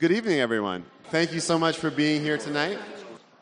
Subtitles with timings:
[0.00, 0.86] Good evening, everyone.
[1.10, 2.78] Thank you so much for being here tonight.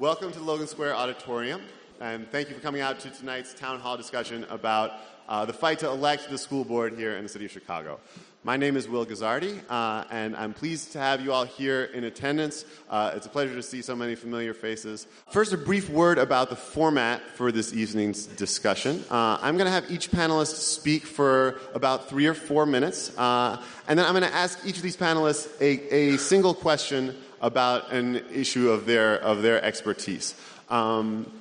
[0.00, 1.62] Welcome to Logan Square Auditorium,
[2.00, 4.94] and thank you for coming out to tonight's town hall discussion about
[5.28, 8.00] uh, the fight to elect the school board here in the city of Chicago.
[8.44, 12.04] My name is Will Guzzardi, uh, and I'm pleased to have you all here in
[12.04, 12.64] attendance.
[12.88, 15.08] Uh, it's a pleasure to see so many familiar faces.
[15.32, 19.02] First, a brief word about the format for this evening's discussion.
[19.10, 23.60] Uh, I'm going to have each panelist speak for about three or four minutes, uh,
[23.88, 27.92] and then I'm going to ask each of these panelists a, a single question about
[27.92, 30.36] an issue of their, of their expertise.
[30.70, 31.37] Um,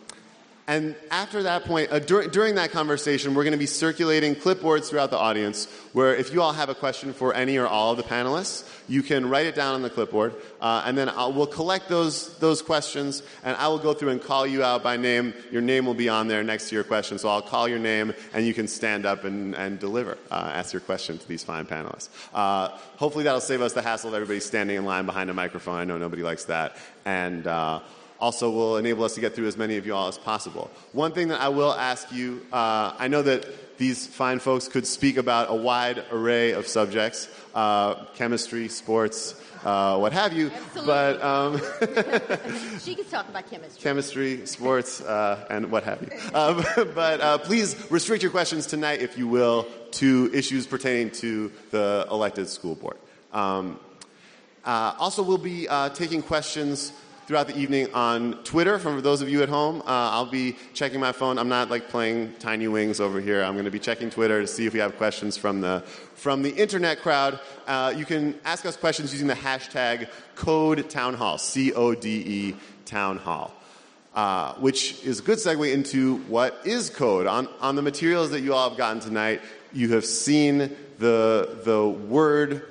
[0.68, 4.90] and after that point, uh, dur- during that conversation, we're going to be circulating clipboards
[4.90, 7.98] throughout the audience where if you all have a question for any or all of
[7.98, 11.48] the panelists, you can write it down on the clipboard, uh, and then I'll, we'll
[11.48, 15.34] collect those, those questions, and I will go through and call you out by name.
[15.52, 18.14] Your name will be on there next to your question, so I'll call your name,
[18.34, 21.66] and you can stand up and, and deliver, uh, ask your question to these fine
[21.66, 22.10] panelists.
[22.34, 25.80] Uh, hopefully that'll save us the hassle of everybody standing in line behind a microphone.
[25.80, 26.76] I know nobody likes that.
[27.06, 27.80] And uh,
[28.20, 30.70] also will enable us to get through as many of you all as possible.
[30.94, 34.88] One thing that I will ask you uh, I know that these fine folks could
[34.88, 40.52] speak about a wide array of subjects uh, chemistry, sports, uh, what have you.
[40.52, 40.86] Absolutely.
[40.86, 41.62] But um,
[42.80, 43.82] she can talk about chemistry.
[43.82, 46.10] chemistry, sports, uh, and what have you.
[46.34, 46.64] Um,
[46.96, 52.08] but uh, please restrict your questions tonight, if you will, to issues pertaining to the
[52.10, 52.98] elected school board.
[53.34, 53.80] Um,
[54.64, 56.92] uh, also, we'll be uh, taking questions
[57.28, 59.82] throughout the evening on Twitter For those of you at home.
[59.82, 61.38] Uh, I'll be checking my phone.
[61.38, 63.44] I'm not like playing tiny wings over here.
[63.44, 65.84] I'm going to be checking Twitter to see if we have questions from the
[66.16, 67.42] from the internet crowd.
[67.68, 72.10] Uh, you can ask us questions using the hashtag Code Town Hall, C O D
[72.10, 72.56] E
[72.86, 73.54] Town Hall.
[74.16, 77.28] Uh, which is a good segue into what is code.
[77.28, 79.42] On, on the materials that you all have gotten tonight,
[79.74, 82.66] you have seen the, the word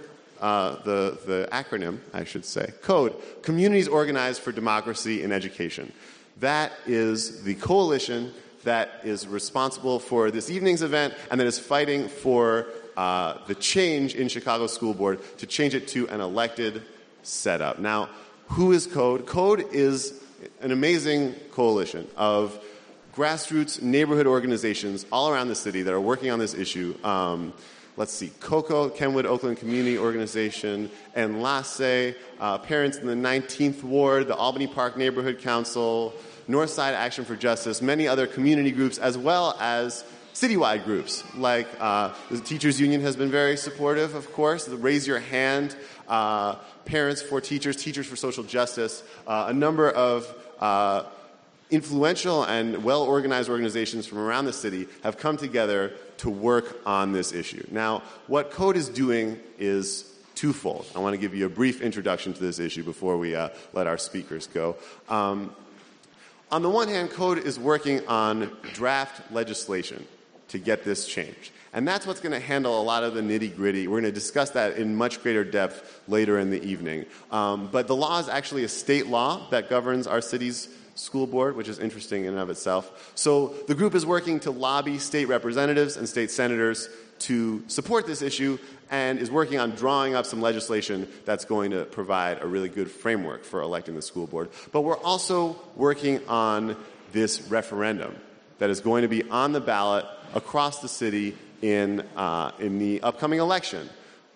[0.47, 5.92] uh, the, the acronym, I should say, CODE, Communities Organized for Democracy in Education.
[6.39, 12.07] That is the coalition that is responsible for this evening's event and that is fighting
[12.07, 16.84] for uh, the change in Chicago School Board to change it to an elected
[17.24, 17.80] setup.
[17.80, 18.08] Now,
[18.51, 19.27] who is CODE?
[19.27, 20.23] CODE is
[20.61, 22.57] an amazing coalition of
[23.17, 26.96] grassroots neighborhood organizations all around the city that are working on this issue.
[27.02, 27.52] Um,
[27.96, 34.29] let's see, COCO, Kenwood Oakland Community Organization, and LASE, uh, Parents in the 19th Ward,
[34.29, 36.12] the Albany Park Neighborhood Council,
[36.48, 41.24] Northside Action for Justice, many other community groups, as well as citywide groups.
[41.34, 44.67] Like uh, the Teachers Union has been very supportive, of course.
[44.67, 45.74] The Raise Your Hand,
[46.08, 51.05] uh, Parents for Teachers, Teachers for Social Justice, uh, a number of uh,
[51.70, 57.12] influential and well organized organizations from around the city have come together to work on
[57.12, 57.66] this issue.
[57.70, 60.86] Now, what Code is doing is twofold.
[60.94, 63.86] I want to give you a brief introduction to this issue before we uh, let
[63.86, 64.77] our speakers go.
[65.08, 65.54] Um,
[66.52, 70.06] on the one hand, Code is working on draft legislation
[70.48, 71.50] to get this changed.
[71.72, 73.88] And that's what's going to handle a lot of the nitty gritty.
[73.88, 77.04] We're going to discuss that in much greater depth later in the evening.
[77.30, 81.57] Um, but the law is actually a state law that governs our city's school board,
[81.57, 83.12] which is interesting in and of itself.
[83.14, 86.89] So the group is working to lobby state representatives and state senators
[87.20, 88.58] to support this issue
[88.90, 92.90] and is working on drawing up some legislation that's going to provide a really good
[92.90, 94.51] framework for electing the school board.
[94.73, 96.77] But we're also working on
[97.13, 98.17] this referendum
[98.58, 103.02] that is going to be on the ballot across the city in, uh, in the
[103.02, 103.89] upcoming election.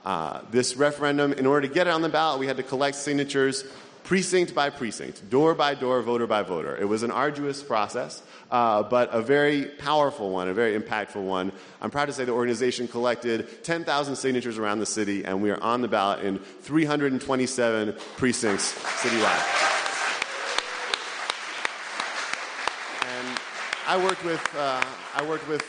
[0.05, 2.97] Uh, this referendum, in order to get it on the ballot, we had to collect
[2.97, 3.65] signatures
[4.11, 6.77] precinct by precinct, door by door, voter by voter.
[6.77, 11.53] It was an arduous process, uh, but a very powerful one, a very impactful one.
[11.81, 15.63] I'm proud to say the organization collected 10,000 signatures around the city, and we are
[15.63, 19.47] on the ballot in 327 precincts citywide.
[23.07, 23.41] And
[23.87, 24.83] I worked with, uh,
[25.15, 25.63] I worked with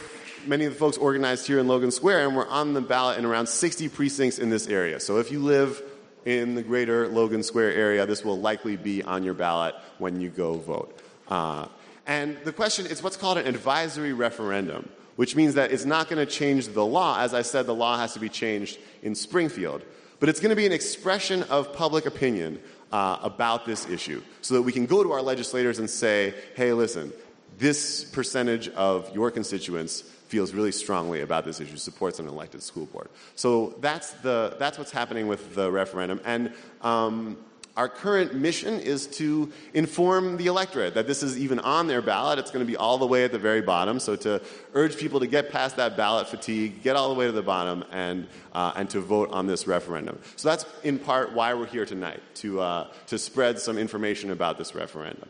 [0.47, 3.25] many of the folks organized here in Logan Square, and we're on the ballot in
[3.25, 5.00] around 60 precincts in this area.
[5.00, 5.84] So if you live
[6.26, 10.29] in the greater Logan Square area, this will likely be on your ballot when you
[10.29, 11.00] go vote.
[11.28, 11.68] Uh,
[12.08, 16.26] and the question is what's called an advisory referendum, which means that it's not going
[16.26, 17.20] to change the law.
[17.20, 19.84] As I said, the law has to be changed in Springfield.
[20.20, 22.59] But it's going to be an expression of public opinion
[22.91, 26.74] uh, about this issue so that we can go to our legislators and say, hey,
[26.74, 27.12] listen,
[27.58, 32.85] this percentage of your constituents feels really strongly about this issue, supports an elected school
[32.85, 33.09] board.
[33.35, 36.22] So that's, the, that's what's happening with the referendum.
[36.23, 37.37] And um,
[37.75, 42.39] our current mission is to inform the electorate that this is even on their ballot.
[42.39, 43.99] It's going to be all the way at the very bottom.
[43.99, 44.41] So to
[44.73, 47.83] urge people to get past that ballot fatigue, get all the way to the bottom,
[47.91, 50.17] and uh, and to vote on this referendum.
[50.37, 54.57] So that's in part why we're here tonight to uh, to spread some information about
[54.57, 55.28] this referendum.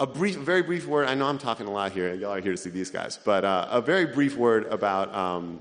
[0.00, 1.08] A brief, very brief word.
[1.08, 2.14] I know I'm talking a lot here.
[2.14, 5.14] Y'all are here to see these guys, but uh, a very brief word about.
[5.14, 5.60] Um,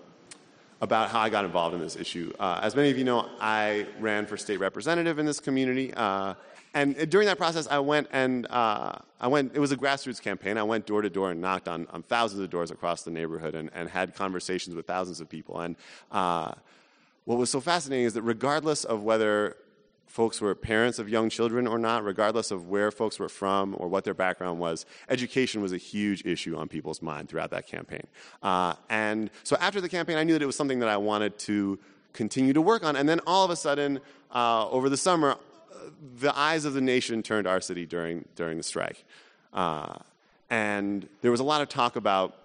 [0.81, 2.31] about how I got involved in this issue.
[2.39, 5.93] Uh, as many of you know, I ran for state representative in this community.
[5.93, 6.35] Uh,
[6.73, 9.51] and during that process, I went and uh, I went.
[9.55, 10.57] It was a grassroots campaign.
[10.57, 13.55] I went door to door and knocked on, on thousands of doors across the neighborhood
[13.55, 15.59] and, and had conversations with thousands of people.
[15.59, 15.75] And
[16.13, 16.53] uh,
[17.25, 19.57] what was so fascinating is that regardless of whether
[20.09, 23.87] folks were parents of young children or not, regardless of where folks were from or
[23.87, 28.05] what their background was, education was a huge issue on people's mind throughout that campaign.
[28.41, 31.37] Uh, and so after the campaign, I knew that it was something that I wanted
[31.39, 31.77] to
[32.13, 32.95] continue to work on.
[32.95, 34.01] And then all of a sudden,
[34.33, 35.37] uh, over the summer,
[36.17, 39.05] the eyes of the nation turned our city during, during the strike.
[39.53, 39.93] Uh,
[40.49, 42.35] and there was a lot of talk about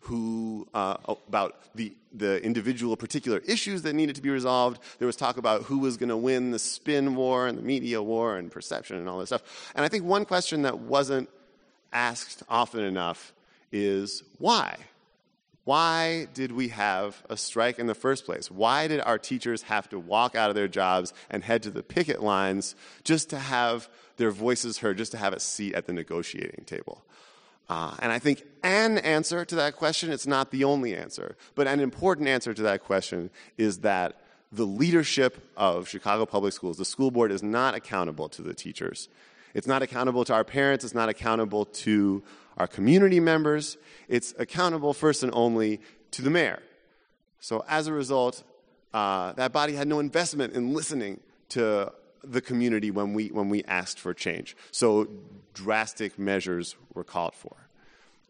[0.00, 4.80] who uh, about the the individual particular issues that needed to be resolved.
[4.98, 8.02] There was talk about who was going to win the spin war and the media
[8.02, 9.72] war and perception and all this stuff.
[9.74, 11.28] And I think one question that wasn't
[11.92, 13.32] asked often enough
[13.70, 14.76] is why?
[15.64, 18.50] Why did we have a strike in the first place?
[18.50, 21.82] Why did our teachers have to walk out of their jobs and head to the
[21.82, 22.74] picket lines
[23.04, 27.04] just to have their voices heard, just to have a seat at the negotiating table?
[27.70, 31.68] Uh, and I think an answer to that question, it's not the only answer, but
[31.68, 34.20] an important answer to that question is that
[34.50, 39.08] the leadership of Chicago Public Schools, the school board, is not accountable to the teachers.
[39.54, 40.84] It's not accountable to our parents.
[40.84, 42.24] It's not accountable to
[42.56, 43.76] our community members.
[44.08, 45.80] It's accountable first and only
[46.10, 46.64] to the mayor.
[47.38, 48.42] So as a result,
[48.92, 51.20] uh, that body had no investment in listening
[51.50, 54.56] to the community when we, when we asked for change.
[54.70, 55.08] So
[55.54, 57.56] drastic measures were called for.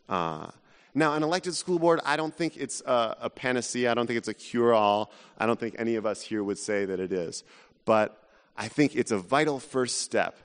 [0.08, 0.50] Uh,
[0.94, 3.90] now, an elected school board, I don't think it's a, a panacea.
[3.90, 5.12] I don't think it's a cure all.
[5.38, 7.44] I don't think any of us here would say that it is.
[7.84, 8.20] But
[8.56, 10.36] I think it's a vital first step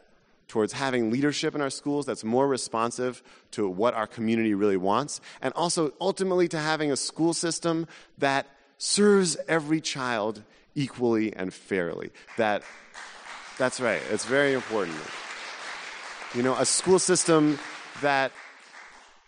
[0.47, 5.19] towards having leadership in our schools that's more responsive to what our community really wants,
[5.42, 7.88] and also ultimately to having a school system
[8.19, 8.45] that
[8.77, 10.44] serves every child
[10.75, 12.12] equally and fairly.
[12.38, 12.62] That,
[13.57, 14.98] that's right, it's very important.
[16.34, 17.60] You know, a school system
[18.02, 18.31] that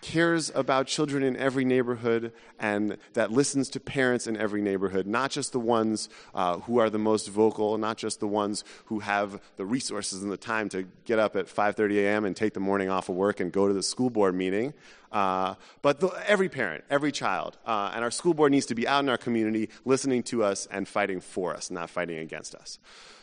[0.02, 5.32] cares about children in every neighborhood and that listens to parents in every neighborhood, not
[5.32, 9.42] just the ones uh, who are the most vocal, not just the ones who have
[9.56, 12.26] the resources and the time to get up at 5:30 a.m.
[12.26, 14.74] and take the morning off of work and go to the school board meeting,
[15.12, 18.88] uh, but the, every parent, every child, uh, and our school board needs to be
[18.88, 22.80] out in our community, listening to us and fighting for us, not fighting against us.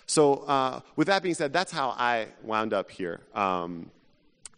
[0.07, 3.21] So, uh, with that being said, that's how I wound up here.
[3.35, 3.91] Um,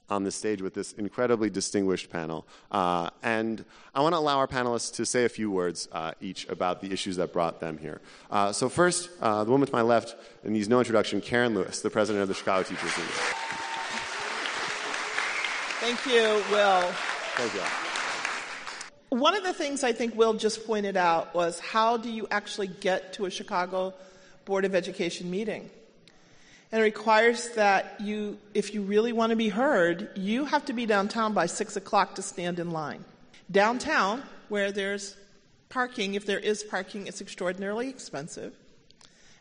[0.09, 2.47] on the stage with this incredibly distinguished panel.
[2.71, 3.65] Uh, and
[3.95, 6.93] I want to allow our panelists to say a few words uh, each about the
[6.93, 8.01] issues that brought them here.
[8.31, 10.15] Uh, so, first, uh, the woman to my left,
[10.45, 13.15] and needs no introduction, Karen Lewis, the president of the Chicago Teachers Union.
[15.81, 16.83] Thank you, Will.
[17.37, 17.61] Thank you.
[19.11, 22.67] One of the things I think Will just pointed out was how do you actually
[22.67, 23.95] get to a Chicago
[24.47, 25.69] Board of Education meeting?
[26.73, 30.73] and it requires that you, if you really want to be heard, you have to
[30.73, 33.05] be downtown by six o'clock to stand in line.
[33.51, 35.17] Downtown, where there's
[35.69, 38.53] parking, if there is parking, it's extraordinarily expensive,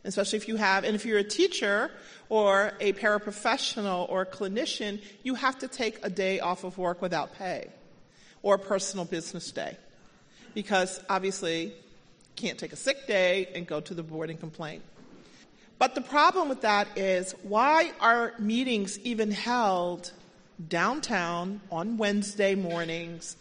[0.04, 1.90] especially if you have, and if you're a teacher
[2.30, 7.02] or a paraprofessional or a clinician, you have to take a day off of work
[7.02, 7.68] without pay
[8.44, 9.76] or a personal business day
[10.54, 11.72] because obviously you
[12.36, 14.82] can't take a sick day and go to the board and complain.
[15.78, 20.12] But the problem with that is why are meetings even held
[20.68, 23.36] downtown on Wednesday mornings?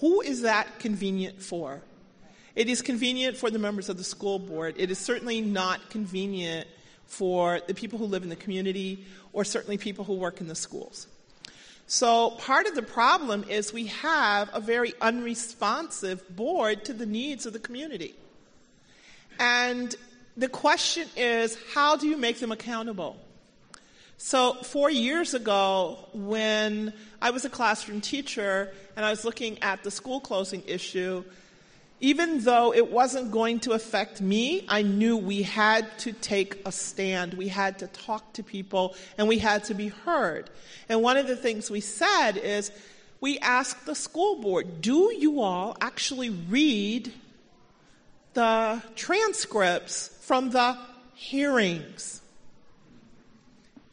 [0.00, 1.80] Who is that convenient for?
[2.54, 4.74] It is convenient for the members of the school board.
[4.76, 6.68] It is certainly not convenient
[7.06, 10.54] for the people who live in the community or certainly people who work in the
[10.54, 11.06] schools.
[11.86, 17.46] So, part of the problem is we have a very unresponsive board to the needs
[17.46, 18.14] of the community.
[19.40, 19.96] And
[20.40, 23.18] the question is how do you make them accountable?
[24.16, 26.92] So, four years ago, when
[27.22, 31.24] I was a classroom teacher and I was looking at the school closing issue,
[32.00, 36.72] even though it wasn't going to affect me, I knew we had to take a
[36.72, 37.34] stand.
[37.34, 40.48] We had to talk to people and we had to be heard.
[40.88, 42.72] And one of the things we said is
[43.20, 47.12] we asked the school board, do you all actually read
[48.32, 50.78] the transcripts from the
[51.14, 52.22] hearings.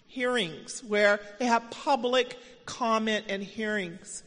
[0.05, 4.21] hearings where they have public comment and hearings.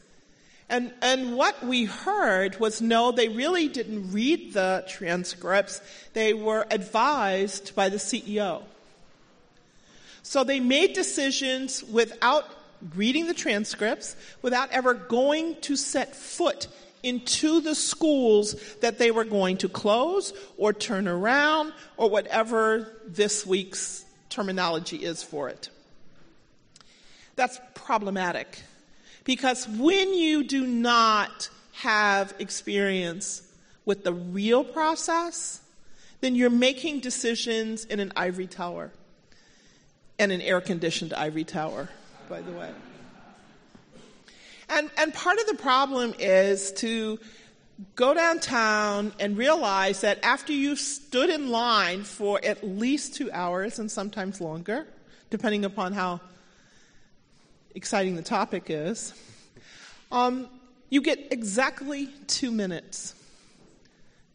[0.67, 5.81] And, and what we heard was no, they really didn't read the transcripts.
[6.11, 8.63] They were advised by the CEO.
[10.21, 12.43] So they made decisions without
[12.93, 16.67] reading the transcripts, without ever going to set foot
[17.03, 23.45] into the schools that they were going to close or turn around or whatever this
[23.45, 25.69] week's terminology is for it.
[27.35, 28.61] That's problematic
[29.23, 33.41] because when you do not have experience
[33.85, 35.61] with the real process,
[36.21, 38.91] then you're making decisions in an ivory tower
[40.19, 41.89] and an air conditioned ivory tower,
[42.29, 42.69] by the way.
[44.71, 47.19] And, and part of the problem is to
[47.95, 53.79] go downtown and realize that after you've stood in line for at least two hours
[53.79, 54.87] and sometimes longer,
[55.29, 56.21] depending upon how
[57.75, 59.13] exciting the topic is,
[60.09, 60.47] um,
[60.89, 63.13] you get exactly two minutes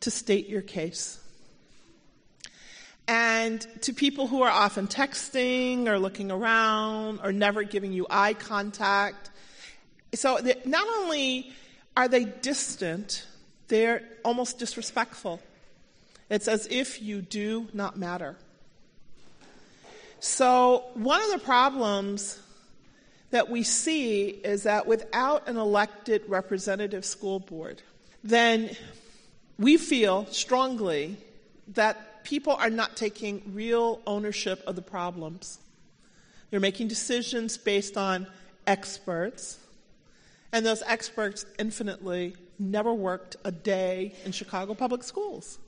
[0.00, 1.18] to state your case.
[3.08, 8.34] And to people who are often texting or looking around or never giving you eye
[8.34, 9.30] contact,
[10.14, 11.52] so not only
[11.96, 13.26] are they distant,
[13.68, 15.40] they're almost disrespectful.
[16.30, 18.36] It's as if you do not matter.
[20.18, 22.40] So, one of the problems
[23.30, 27.82] that we see is that without an elected representative school board,
[28.24, 28.74] then
[29.58, 31.16] we feel strongly
[31.68, 35.58] that people are not taking real ownership of the problems.
[36.50, 38.26] They're making decisions based on
[38.66, 39.58] experts,
[40.52, 45.58] and those experts infinitely never worked a day in Chicago public schools.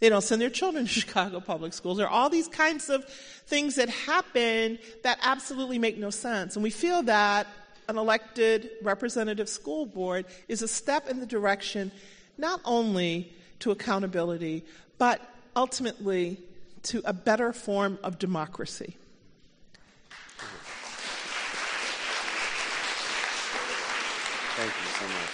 [0.00, 1.98] They don't send their children to Chicago public schools.
[1.98, 3.04] There are all these kinds of
[3.46, 6.56] things that happen that absolutely make no sense.
[6.56, 7.46] And we feel that
[7.88, 11.92] an elected representative school board is a step in the direction
[12.38, 14.64] not only to accountability,
[14.98, 15.20] but
[15.54, 16.40] ultimately
[16.82, 18.96] to a better form of democracy.
[24.62, 25.28] Thank you so much.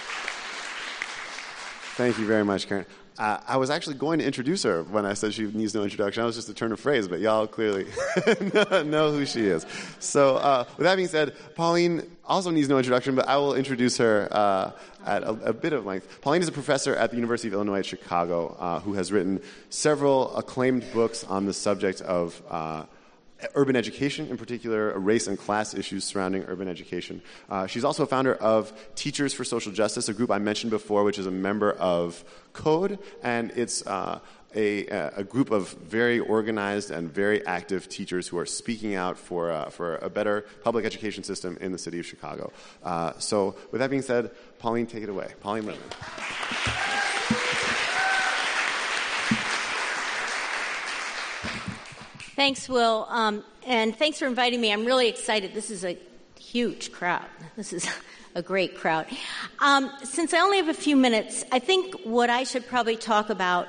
[1.97, 2.87] Thank you very much, Karen.
[3.19, 6.23] Uh, I was actually going to introduce her when I said she needs no introduction.
[6.23, 7.85] I was just a turn of phrase, but y'all clearly
[8.85, 9.67] know who she is.
[9.99, 13.97] So, uh, with that being said, Pauline also needs no introduction, but I will introduce
[13.97, 14.71] her uh,
[15.05, 16.21] at a, a, bit of length.
[16.21, 19.41] Pauline is a professor at the University of Illinois at Chicago uh, who has written
[19.69, 22.85] several acclaimed books on the subject of uh,
[23.55, 27.21] urban education, in particular, race and class issues surrounding urban education.
[27.49, 31.03] Uh, she's also a founder of Teachers for Social Justice, a group I mentioned before,
[31.03, 34.19] which is a member of CODE, and it's uh,
[34.55, 39.51] a, a, group of very organized and very active teachers who are speaking out for,
[39.51, 42.51] uh, for a better public education system in the city of Chicago.
[42.83, 45.31] Uh, so, with that being said, Pauline, take it away.
[45.41, 47.15] Pauline Lipman.
[52.39, 53.05] Thanks, Will.
[53.09, 54.71] Um, and thanks for inviting me.
[54.71, 55.53] I'm really excited.
[55.53, 55.97] This is a
[56.39, 57.25] huge crowd.
[57.57, 57.85] This is
[58.33, 59.07] a great crowd.
[59.59, 63.29] Um, since I only have a few minutes, I think what I should probably talk
[63.29, 63.67] about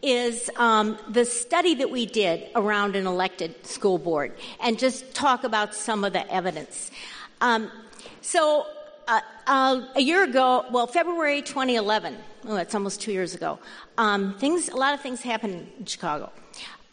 [0.00, 5.44] is um, the study that we did around an elected school board and just talk
[5.44, 6.90] about some of the evidence.
[7.42, 7.70] Um,
[8.22, 8.66] so,
[9.08, 13.58] uh, uh, a year ago, well, February 2011, oh, it's almost two years ago,
[13.98, 16.32] um, things, a lot of things happened in Chicago.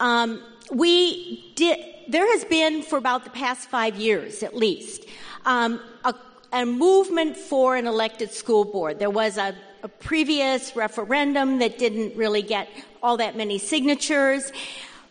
[0.00, 5.04] Um, we did, there has been for about the past five years at least,
[5.44, 6.14] um, a,
[6.52, 8.98] a, movement for an elected school board.
[8.98, 12.68] There was a, a previous referendum that didn't really get
[13.02, 14.52] all that many signatures,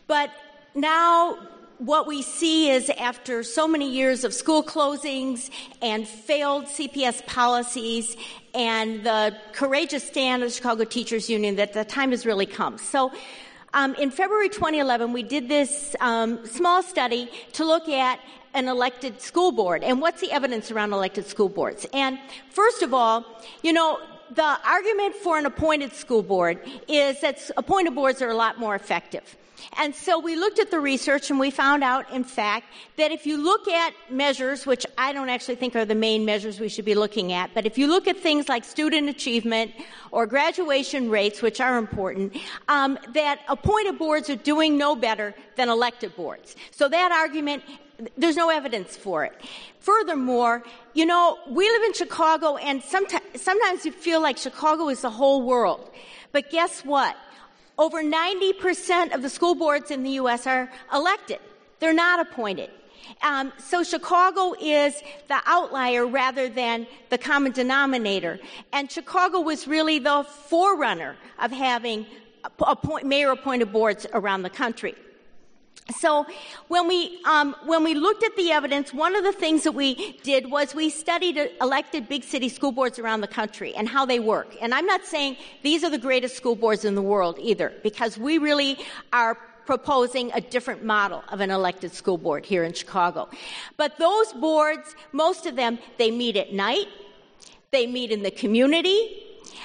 [0.07, 0.31] but
[0.75, 1.37] now
[1.77, 5.49] what we see is after so many years of school closings
[5.81, 8.15] and failed CPS policies
[8.53, 12.77] and the courageous stand of the Chicago Teachers Union that the time has really come.
[12.77, 13.11] So
[13.73, 18.19] um, in February 2011, we did this um, small study to look at
[18.53, 21.87] an elected school board and what's the evidence around elected school boards.
[21.93, 22.19] And
[22.51, 23.25] first of all,
[23.63, 23.99] you know,
[24.35, 28.75] the argument for an appointed school board is that appointed boards are a lot more
[28.75, 29.37] effective.
[29.77, 32.65] And so we looked at the research and we found out, in fact,
[32.97, 36.59] that if you look at measures, which I don't actually think are the main measures
[36.59, 39.71] we should be looking at, but if you look at things like student achievement
[40.11, 42.35] or graduation rates, which are important,
[42.67, 46.55] um, that appointed boards are doing no better than elected boards.
[46.71, 47.63] So that argument
[48.17, 49.33] there's no evidence for it.
[49.79, 50.63] Furthermore,
[50.93, 55.09] you know, we live in Chicago and sometimes, sometimes you feel like Chicago is the
[55.09, 55.89] whole world.
[56.31, 57.15] But guess what?
[57.77, 60.45] Over 90% of the school boards in the U.S.
[60.45, 61.39] are elected.
[61.79, 62.69] They're not appointed.
[63.21, 68.39] Um, so Chicago is the outlier rather than the common denominator.
[68.71, 72.05] And Chicago was really the forerunner of having
[72.59, 74.95] appoint, mayor appointed boards around the country.
[75.99, 76.25] So
[76.69, 80.17] when we um, when we looked at the evidence, one of the things that we
[80.23, 84.19] did was we studied elected big city school boards around the country and how they
[84.19, 84.55] work.
[84.61, 88.17] And I'm not saying these are the greatest school boards in the world either, because
[88.17, 88.79] we really
[89.11, 93.29] are proposing a different model of an elected school board here in Chicago.
[93.77, 96.87] But those boards, most of them, they meet at night,
[97.71, 99.22] they meet in the community,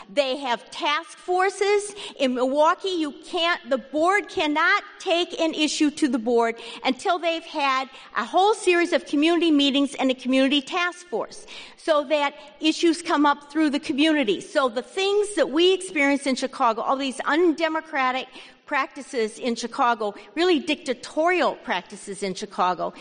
[0.08, 1.94] they have task forces.
[2.18, 7.44] In Milwaukee, you can't, the board cannot take an issue to the board until they've
[7.44, 13.02] had a whole series of community meetings and a community task force so that issues
[13.02, 14.40] come up through the community.
[14.40, 18.28] So the things that we experience in Chicago, all these undemocratic
[18.66, 22.92] practices in Chicago, really dictatorial practices in Chicago,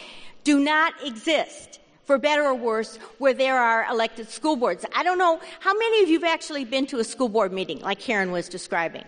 [0.44, 4.86] do not exist for better or worse, where there are elected school boards.
[4.96, 7.82] I don't know how many of you have actually been to a school board meeting,
[7.82, 9.04] like Karen was describing.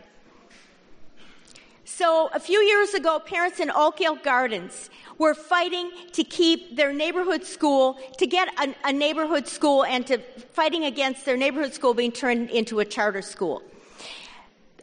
[1.86, 7.46] So, a few years ago, parents in Altgeld Gardens were fighting to keep their neighborhood
[7.46, 10.18] school, to get a, a neighborhood school, and to
[10.52, 13.64] fighting against their neighborhood school being turned into a charter school.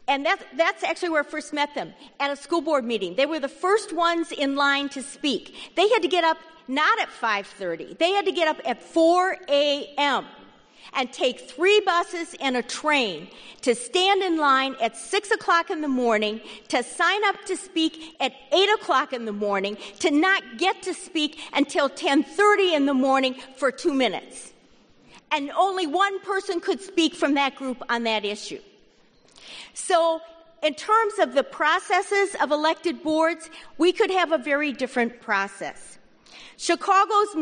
[0.09, 3.17] And that's, that's actually where I first met them at a school board meeting.
[3.17, 5.55] They were the first ones in line to speak.
[5.75, 7.99] They had to get up not at 5:30.
[7.99, 10.27] They had to get up at 4 a.m.
[10.93, 13.29] and take three buses and a train
[13.63, 18.17] to stand in line at 6 o'clock in the morning, to sign up to speak
[18.21, 22.95] at 8 o'clock in the morning, to not get to speak until 10:30 in the
[22.95, 24.53] morning for two minutes.
[25.33, 28.61] And only one person could speak from that group on that issue.
[29.75, 30.21] So
[30.63, 35.99] in terms of the processes of elected boards, we could have a very different process.
[36.59, 37.37] Chicago's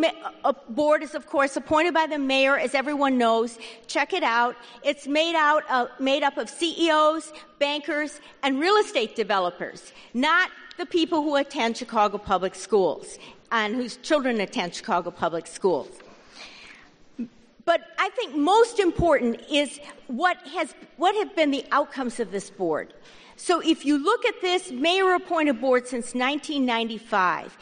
[0.45, 3.59] uh, board is, of course, appointed by the mayor, as everyone knows.
[3.87, 4.57] Check it out.
[4.83, 11.23] It's made out made up of CEOs, bankers, and real estate developers, not the people
[11.23, 13.19] who attend Chicago public schools
[13.53, 15.89] and whose children attend Chicago public schools.
[17.65, 22.51] But I think most important is what has what have been the outcomes of this
[22.51, 22.93] board.
[23.37, 27.57] So if you look at this mayor appointed board since 1995,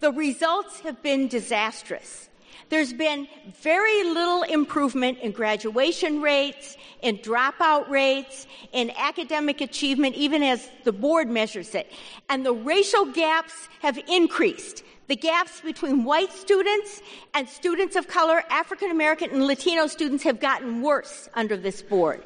[0.00, 2.28] the results have been disastrous.
[2.70, 3.26] There's been
[3.62, 10.92] very little improvement in graduation rates, in dropout rates, in academic achievement, even as the
[10.92, 11.90] board measures it.
[12.28, 14.82] And the racial gaps have increased.
[15.08, 17.00] The gaps between white students
[17.32, 22.22] and students of color, African American and Latino students have gotten worse under this board.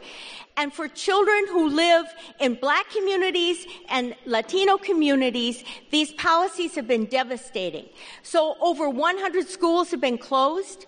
[0.57, 2.07] And for children who live
[2.41, 7.89] in black communities and Latino communities, these policies have been devastating.
[8.25, 10.87] So over 100 schools have been closed.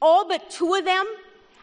[0.00, 1.06] All but two of them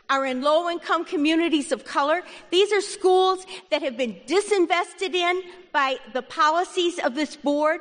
[0.10, 2.22] are in low income communities of color.
[2.52, 7.80] These are schools that have been disinvested in by the policies of this board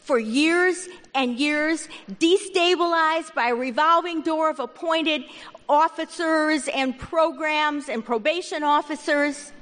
[0.00, 5.24] for years and years, destabilized by a revolving door of appointed
[5.68, 9.52] officers and programs and probation officers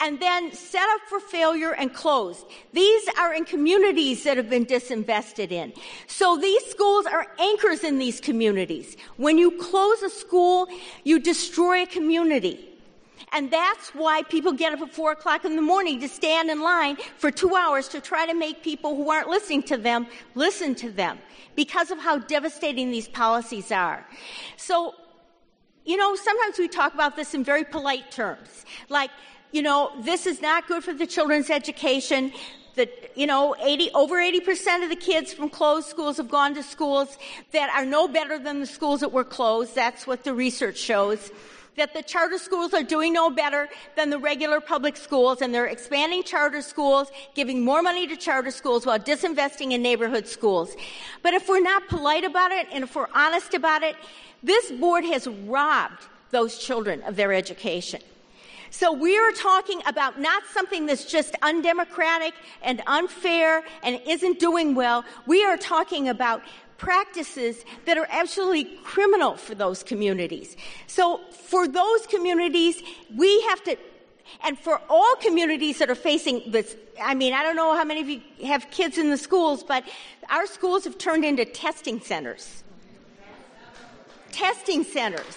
[0.00, 2.46] and then set up for failure and closed.
[2.72, 5.72] These are in communities that have been disinvested in.
[6.06, 8.96] So these schools are anchors in these communities.
[9.16, 10.68] When you close a school,
[11.04, 12.69] you destroy a community.
[13.32, 16.60] And that's why people get up at four o'clock in the morning to stand in
[16.60, 20.74] line for two hours to try to make people who aren't listening to them listen
[20.76, 21.18] to them
[21.54, 24.04] because of how devastating these policies are.
[24.56, 24.94] So,
[25.84, 28.64] you know, sometimes we talk about this in very polite terms.
[28.88, 29.10] Like,
[29.52, 32.32] you know, this is not good for the children's education.
[32.76, 36.62] That, you know, 80, over 80% of the kids from closed schools have gone to
[36.62, 37.18] schools
[37.50, 39.74] that are no better than the schools that were closed.
[39.74, 41.30] That's what the research shows
[41.76, 45.66] that the charter schools are doing no better than the regular public schools and they're
[45.66, 50.74] expanding charter schools, giving more money to charter schools while disinvesting in neighborhood schools.
[51.22, 53.96] But if we're not polite about it and if we're honest about it,
[54.42, 58.00] this board has robbed those children of their education.
[58.72, 64.76] So we are talking about not something that's just undemocratic and unfair and isn't doing
[64.76, 65.04] well.
[65.26, 66.42] We are talking about
[66.80, 70.56] practices that are absolutely criminal for those communities.
[70.86, 72.82] So for those communities,
[73.14, 73.76] we have to
[74.44, 78.00] and for all communities that are facing this, I mean, I don't know how many
[78.00, 79.84] of you have kids in the schools, but
[80.30, 82.62] our schools have turned into testing centers.
[84.30, 85.34] Testing centers.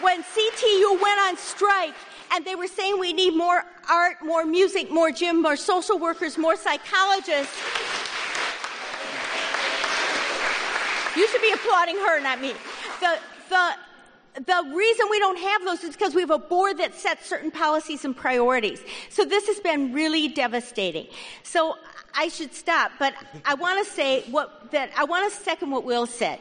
[0.00, 1.94] When CTU went on strike
[2.32, 6.38] and they were saying we need more art, more music, more gym, more social workers,
[6.38, 7.54] more psychologists,
[11.16, 12.54] You should be applauding her, not me.
[13.00, 13.18] The,
[13.48, 13.70] the,
[14.34, 17.50] the reason we don't have those is because we have a board that sets certain
[17.50, 18.80] policies and priorities.
[19.08, 21.06] So this has been really devastating.
[21.42, 21.76] So
[22.14, 25.84] I should stop, but I want to say what that I want to second what
[25.84, 26.38] Will said.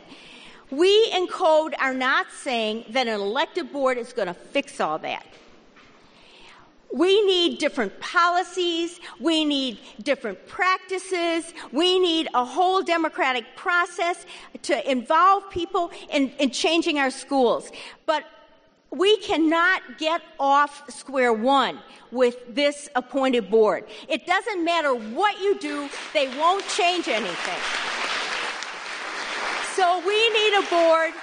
[0.71, 4.99] We in code are not saying that an elected board is going to fix all
[4.99, 5.25] that.
[6.93, 8.99] We need different policies.
[9.19, 11.53] We need different practices.
[11.71, 14.25] We need a whole democratic process
[14.63, 17.71] to involve people in, in changing our schools.
[18.05, 18.25] But
[18.91, 21.79] we cannot get off square one
[22.11, 23.85] with this appointed board.
[24.07, 27.59] It doesn't matter what you do, they won't change anything.
[29.75, 31.13] So we need a board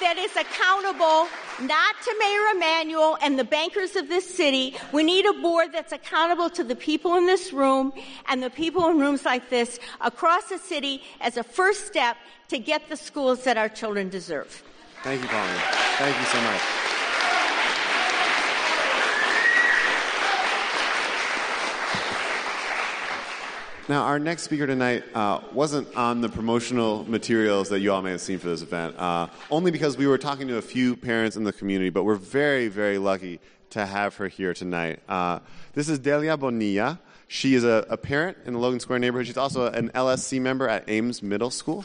[0.00, 1.28] that is accountable
[1.60, 4.76] not to Mayor Emanuel and the bankers of this city.
[4.92, 7.92] We need a board that's accountable to the people in this room
[8.28, 12.16] and the people in rooms like this across the city as a first step
[12.48, 14.62] to get the schools that our children deserve.
[15.02, 15.60] Thank you, Pauline.
[15.98, 16.91] Thank you so much.
[23.88, 28.12] Now, our next speaker tonight uh, wasn't on the promotional materials that you all may
[28.12, 31.36] have seen for this event, uh, only because we were talking to a few parents
[31.36, 33.40] in the community, but we're very, very lucky
[33.70, 35.00] to have her here tonight.
[35.08, 35.40] Uh,
[35.72, 37.00] this is Delia Bonilla.
[37.26, 39.26] She is a, a parent in the Logan Square neighborhood.
[39.26, 41.84] She's also an LSC member at Ames Middle School.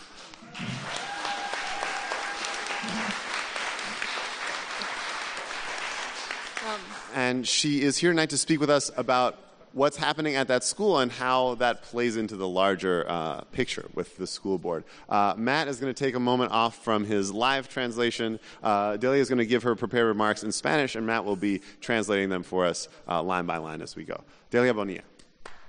[7.15, 9.46] and she is here tonight to speak with us about
[9.77, 14.17] what's happening at that school and how that plays into the larger uh, picture with
[14.17, 14.83] the school board.
[15.07, 18.39] Uh, Matt is going to take a moment off from his live translation.
[18.63, 21.61] Uh, Delia is going to give her prepared remarks in Spanish, and Matt will be
[21.79, 24.19] translating them for us uh, line by line as we go.
[24.49, 25.01] Delia Bonilla.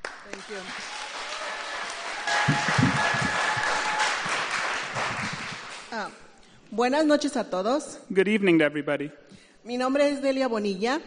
[0.03, 0.57] Thank you.
[5.91, 6.11] Ah,
[6.73, 7.99] buenas noches a todos.
[8.13, 9.11] Good evening to everybody.
[9.65, 11.01] Mi nombre es Delia Bonilla.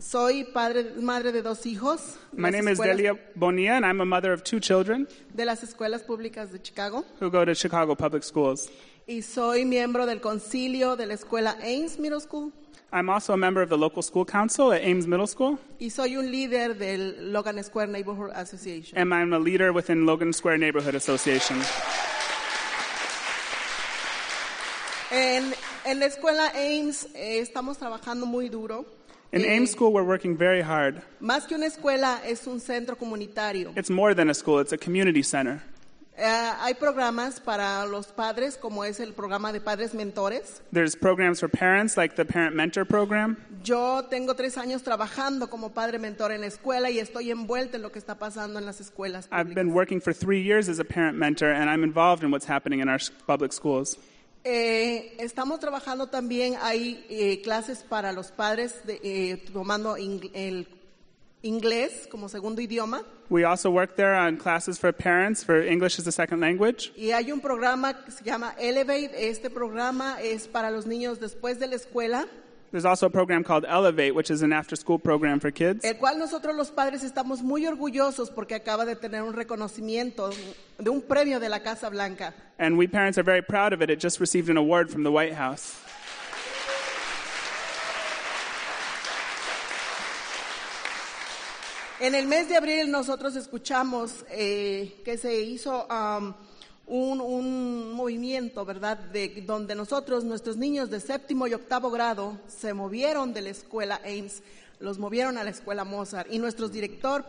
[0.00, 2.16] Soy padre, madre de dos hijos.
[2.32, 6.02] My name is Delia Bonilla, and I'm a mother of two children De las escuelas
[6.02, 7.04] públicas de Chicago.
[7.20, 8.70] who go to Chicago Public Schools.
[9.06, 12.50] Y soy miembro del concilio de la escuela Ames Middle School.
[12.92, 16.16] I'm also a member of the local school council at Ames Middle School, Y soy
[16.16, 18.96] un líder del Logan Square Neighborhood Association.
[18.98, 21.58] and I'm a leader within Logan Square Neighborhood Association.
[25.10, 25.52] En,
[25.84, 28.86] en la escuela Ames eh, estamos trabajando muy duro.
[29.32, 31.02] In Ames School, we're working very hard.
[31.20, 33.72] Más que una escuela, es un centro comunitario.
[33.76, 35.62] It's more than a school, it's a community center.
[36.18, 40.60] Eh, hay programas para los padres, como es el programa de padres mentores.
[40.72, 43.36] There's programs for parents, like the Parent Mentor Program.
[43.62, 47.82] Yo tengo tres años trabajando como padre mentor en la escuela y estoy envuelta en
[47.82, 49.28] lo que está pasando en las escuelas.
[49.30, 52.46] I've been working for three years as a parent mentor, and I'm involved in what's
[52.46, 53.96] happening in our public schools.
[54.44, 60.66] Eh, estamos trabajando también, hay eh, clases para los padres de- eh, tomando ing- el
[61.42, 63.02] inglés como segundo idioma.
[63.28, 66.90] We also work there on classes for parents for English as a second language.
[66.96, 69.28] Y hay un programa que se llama Elevate.
[69.28, 72.26] Este programa es para los niños después de la escuela,
[72.72, 75.84] There's also a program called Elevate, which is an after school program for kids.
[75.84, 80.30] el cual nosotros los padres estamos muy orgullosos porque acaba de tener un reconocimiento
[80.78, 82.32] de un premio de la Casa Blanca.
[82.58, 83.90] And we parents are very proud of it.
[83.90, 85.76] It just received an award from the White House.
[92.00, 96.32] En el mes de abril nosotros escuchamos eh, que se hizo um,
[96.90, 98.98] un, un movimiento, ¿verdad?
[98.98, 104.00] De donde nosotros, nuestros niños de séptimo y octavo grado, se movieron de la escuela
[104.04, 104.42] Ames,
[104.80, 106.26] los movieron a la escuela Mozart.
[106.32, 107.24] Y nuestro director,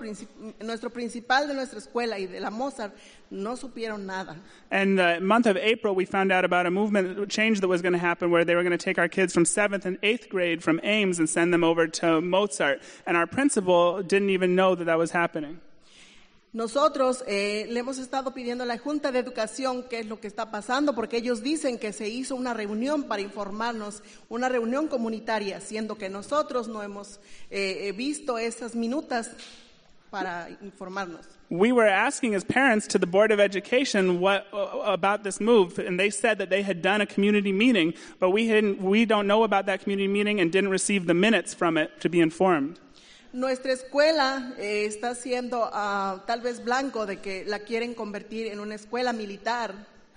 [0.62, 2.96] nuestro principal de nuestra escuela y de la Mozart,
[3.30, 4.36] no supieron nada.
[4.72, 7.94] And the month of April, we found out about a movement change that was going
[7.94, 10.64] to happen where they were going to take our kids from seventh and eighth grade
[10.64, 12.82] from Ames and send them over to Mozart.
[13.06, 15.60] And our principal didn't even know that that was happening.
[16.54, 20.28] Nosotros eh, le hemos estado pidiendo a la Junta de Educación qué es lo que
[20.28, 25.62] está pasando, porque ellos dicen que se hizo una reunión para informarnos, una reunión comunitaria,
[25.62, 29.32] siendo que nosotros no hemos eh, eh, visto esas minutas
[30.10, 31.26] para informarnos.
[31.50, 35.80] We were asking as parents to the Board of Education what uh, about this move,
[35.80, 39.44] and they said that they had done a community meeting, but we, we don't know
[39.44, 42.78] about that community meeting and didn't receive the minutes from it to be informed.
[43.34, 48.60] Nuestra escuela eh, está siendo ah, tal vez blanco de que la quieren convertir en
[48.60, 49.74] una escuela militar.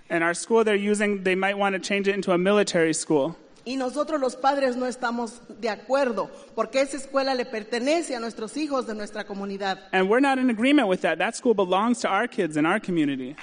[0.09, 3.35] And our school they're using, they might want to change it into a military school.
[3.63, 8.57] Y nosotros los padres no estamos de acuerdo, porque esa escuela le pertenece a nuestros
[8.57, 9.79] hijos de nuestra comunidad.
[9.93, 11.17] And we're not in agreement with that.
[11.17, 13.35] That school belongs to our kids in our community.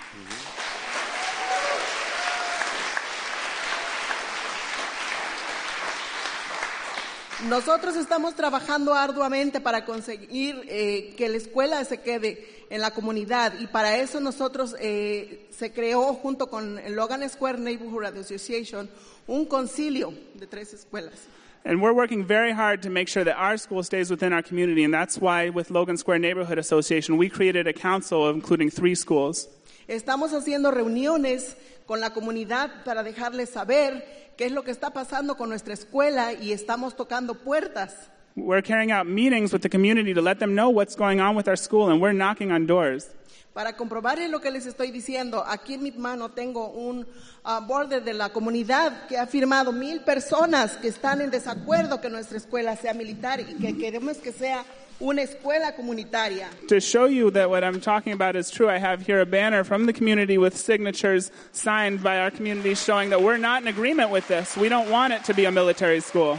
[7.48, 13.54] Nosotros estamos trabajando arduamente para conseguir eh, que la escuela se quede en la comunidad
[13.58, 18.88] y para eso nosotros eh, se creó junto con el Logan Square Neighborhood Association
[19.26, 21.26] un concilio de tres escuelas.
[21.64, 24.84] And we're working very hard to make sure that our school stays within our community.
[24.84, 29.48] And that's why, with Logan Square Neighborhood Association, we created a council including three schools.
[29.88, 31.56] Estamos haciendo reuniones
[31.92, 36.32] con la comunidad para dejarles saber qué es lo que está pasando con nuestra escuela
[36.32, 38.08] y estamos tocando puertas.
[38.34, 41.48] We're carrying out meetings with the community to let them know what's going on with
[41.48, 43.08] our school, and we're knocking on doors.
[43.52, 47.06] Para comprobar lo que les estoy diciendo, aquí en mi mano tengo un
[47.44, 52.08] uh, border de la comunidad que ha firmado mil personas que están en desacuerdo que
[52.08, 54.64] nuestra escuela sea militar y que queremos que sea
[55.02, 56.46] una escuela comunitaria.
[56.68, 59.64] To show you that what I'm talking about is true, I have here a banner
[59.64, 64.10] from the community with signatures signed by our community showing that we're not in agreement
[64.10, 64.56] with this.
[64.56, 66.36] We don't want it to be a military school.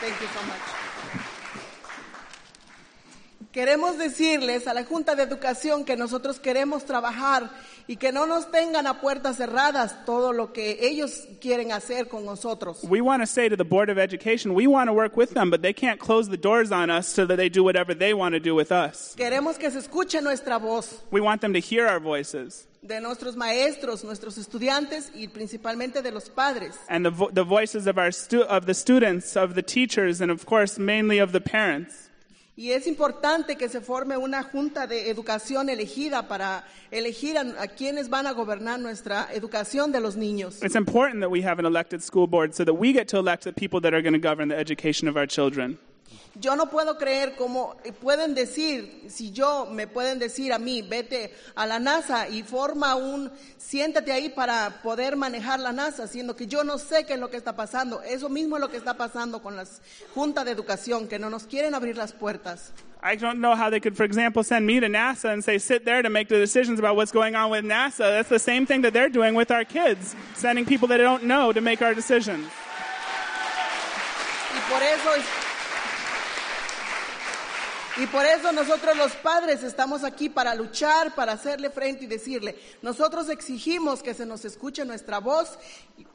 [0.00, 0.58] Thank you so much.
[3.52, 7.50] Queremos decirles a la Junta de Educación que nosotros queremos trabajar
[7.86, 12.24] y que no nos tengan a puertas cerradas todo lo que ellos quieren hacer con
[12.24, 12.78] nosotros.
[12.82, 15.50] We want to say to the Board of Education, we want to work with them,
[15.50, 18.32] but they can't close the doors on us so that they do whatever they want
[18.34, 19.14] to do with us.
[19.18, 23.36] Queremos que se escuche nuestra voz We want them to hear our voices de nuestros
[23.36, 26.74] maestros, nuestros estudiantes y principalmente de los padres.
[26.88, 28.10] and the, vo- the voices of, our
[28.48, 32.08] of the students, of the teachers, and of course, mainly of the parents.
[32.54, 37.66] Y es importante que se forme una junta de educación elegida para elegir a, a
[37.66, 40.62] quienes van a gobernar nuestra educación de los niños.
[40.62, 43.44] It's important that we have an elected school board so that we get to elect
[43.44, 45.78] the people that are going to govern the education of our children.
[46.34, 51.34] Yo no puedo creer cómo pueden decir, si yo me pueden decir a mí, vete
[51.54, 56.46] a la NASA y forma un, siéntate ahí para poder manejar la NASA, siendo que
[56.46, 58.02] yo no sé qué es lo que está pasando.
[58.02, 59.82] Eso mismo es lo que está pasando con las
[60.14, 62.72] juntas de educación, que no nos quieren abrir las puertas.
[63.04, 65.84] I don't know how they could, for example, send me to NASA and say, sit
[65.84, 67.98] there to make the decisions about what's going on with NASA.
[68.10, 71.52] That's the same thing that they're doing with our kids, sending people that don't know
[71.52, 72.46] to make our decisions.
[74.54, 75.51] Y por eso es-
[77.98, 82.56] y por eso nosotros los padres estamos aquí para luchar, para hacerle frente y decirle,
[82.80, 85.58] nosotros exigimos que se nos escuche nuestra voz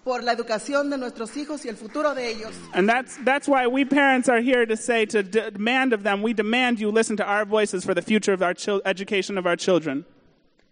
[0.03, 2.53] por la educación de nuestros hijos y el futuro de ellos.
[2.73, 6.33] And that's, that's why we parents are here to say, to demand of them, we
[6.33, 10.05] demand you listen to our voices for the future of our education of our children.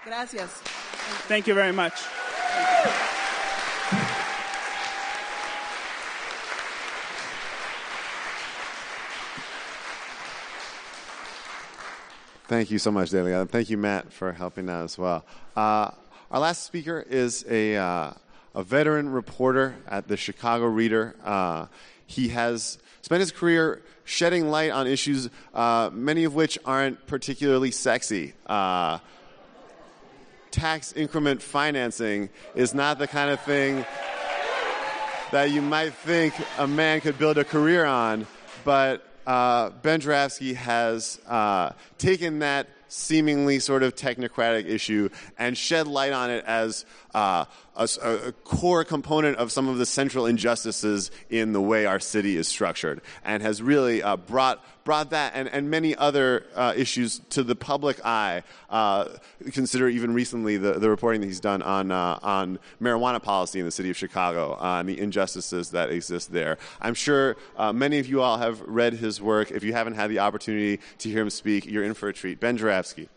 [0.04, 0.50] Gracias.
[1.28, 1.94] Thank you very much.
[12.48, 13.48] Thank you so much, Delia.
[13.48, 15.26] Thank you, Matt, for helping out as well.
[15.56, 15.90] Uh,
[16.30, 18.12] our last speaker is a, uh,
[18.54, 21.16] a veteran reporter at the Chicago Reader.
[21.24, 21.66] Uh,
[22.06, 27.72] he has spent his career shedding light on issues, uh, many of which aren't particularly
[27.72, 28.34] sexy.
[28.46, 29.00] Uh,
[30.52, 33.84] tax increment financing is not the kind of thing
[35.32, 38.28] that you might think a man could build a career on,
[38.64, 45.88] but uh, Ben Joravsky has uh, taken that seemingly sort of technocratic issue and shed
[45.88, 46.86] light on it as
[47.16, 52.00] uh, a, a- core component of some of the central injustices in the way our
[52.00, 56.74] city is structured, and has really uh, brought brought that and, and many other uh,
[56.78, 58.44] issues to the public eye.
[58.70, 59.10] Uh,
[59.52, 63.66] consider even recently the, the reporting that he's done on uh, on marijuana policy in
[63.66, 66.58] the city of Chicago uh, and the injustices that exist there.
[66.82, 69.52] I'm sure uh, many of you all have read his work.
[69.52, 72.40] If you haven't had the opportunity to hear him speak, you're in for a treat.
[72.40, 73.10] Ben Joravsky.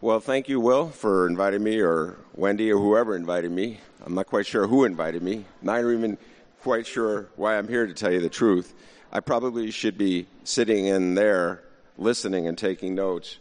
[0.00, 3.80] Well, thank you, Will, for inviting me, or Wendy, or whoever invited me.
[4.06, 5.44] I'm not quite sure who invited me.
[5.60, 6.16] Not even
[6.62, 8.74] quite sure why I'm here to tell you the truth.
[9.10, 11.64] I probably should be sitting in there
[11.96, 13.38] listening and taking notes,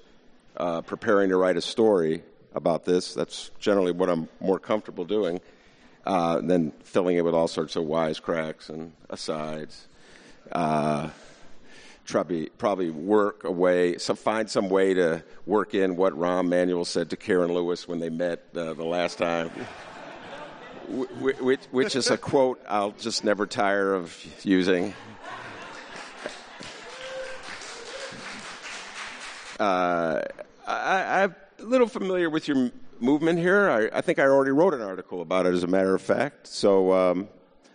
[0.56, 2.24] uh, preparing to write a story
[2.56, 3.14] about this.
[3.14, 5.40] That's generally what I'm more comfortable doing
[6.08, 9.88] uh, than filling it with all sorts of wisecracks and asides.
[10.52, 11.10] Uh,
[12.08, 16.86] probably probably work a way, so find some way to work in what Rahm Emanuel
[16.86, 19.50] said to Karen Lewis when they met uh, the last time,
[20.90, 24.94] which, which is a quote I'll just never tire of using.
[29.60, 30.22] Uh,
[30.68, 33.70] I, I'm a little familiar with your movement here.
[33.70, 36.46] I, I think I already wrote an article about it, as a matter of fact.
[36.46, 37.28] So um,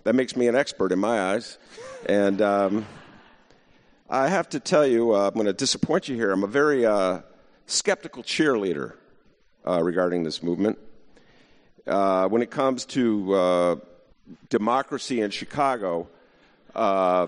[0.05, 1.59] that makes me an expert in my eyes,
[2.07, 2.41] and.
[2.41, 2.87] Um,
[4.15, 6.33] I have to tell you, uh, I'm going to disappoint you here.
[6.33, 7.21] I'm a very uh,
[7.65, 8.93] skeptical cheerleader
[9.67, 10.79] uh, regarding this movement.
[11.87, 13.77] Uh, when it comes to uh,
[14.51, 16.11] democracy in Chicago,
[16.75, 17.27] uh,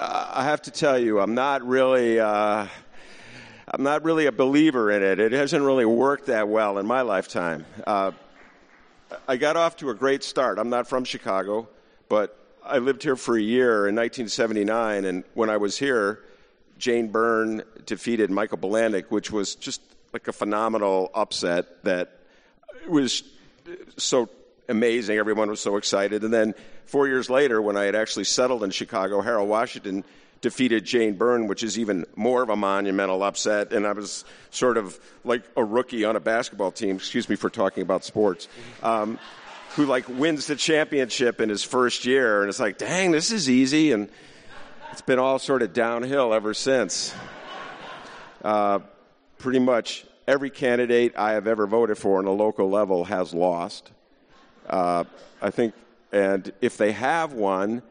[0.00, 2.18] I have to tell you, I'm not really.
[2.18, 5.20] I'm not really a believer in it.
[5.20, 7.66] It hasn't really worked that well in my lifetime.
[7.86, 10.58] I got off to a great start.
[10.58, 11.68] I'm not from Chicago,
[12.08, 16.20] but I lived here for a year in 1979, and when I was here,
[16.78, 19.80] Jane Byrne defeated Michael Bilandic, which was just
[20.12, 22.20] like a phenomenal upset that
[22.88, 23.22] was
[23.96, 24.28] so
[24.68, 25.18] amazing.
[25.18, 26.24] Everyone was so excited.
[26.24, 26.54] And then
[26.86, 30.04] four years later, when I had actually settled in Chicago, Harold Washington
[30.40, 33.72] defeated Jane Byrne, which is even more of a monumental upset.
[33.72, 36.96] And I was sort of like a rookie on a basketball team.
[36.96, 38.46] Excuse me for talking about sports.
[38.82, 39.18] Um,
[39.76, 43.48] who like wins the championship in his first year, and it's like, dang, this is
[43.48, 44.08] easy, and
[44.92, 47.14] it's been all sort of downhill ever since.
[48.42, 48.80] Uh,
[49.38, 53.90] pretty much every candidate I have ever voted for on a local level has lost.
[54.68, 55.04] Uh,
[55.40, 55.74] I think,
[56.12, 57.82] and if they have won,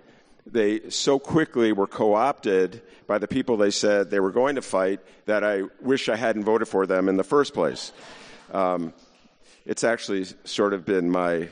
[0.45, 4.61] they so quickly were co opted by the people they said they were going to
[4.61, 7.91] fight that I wish I hadn't voted for them in the first place.
[8.51, 8.93] Um,
[9.65, 11.49] it's actually sort of been my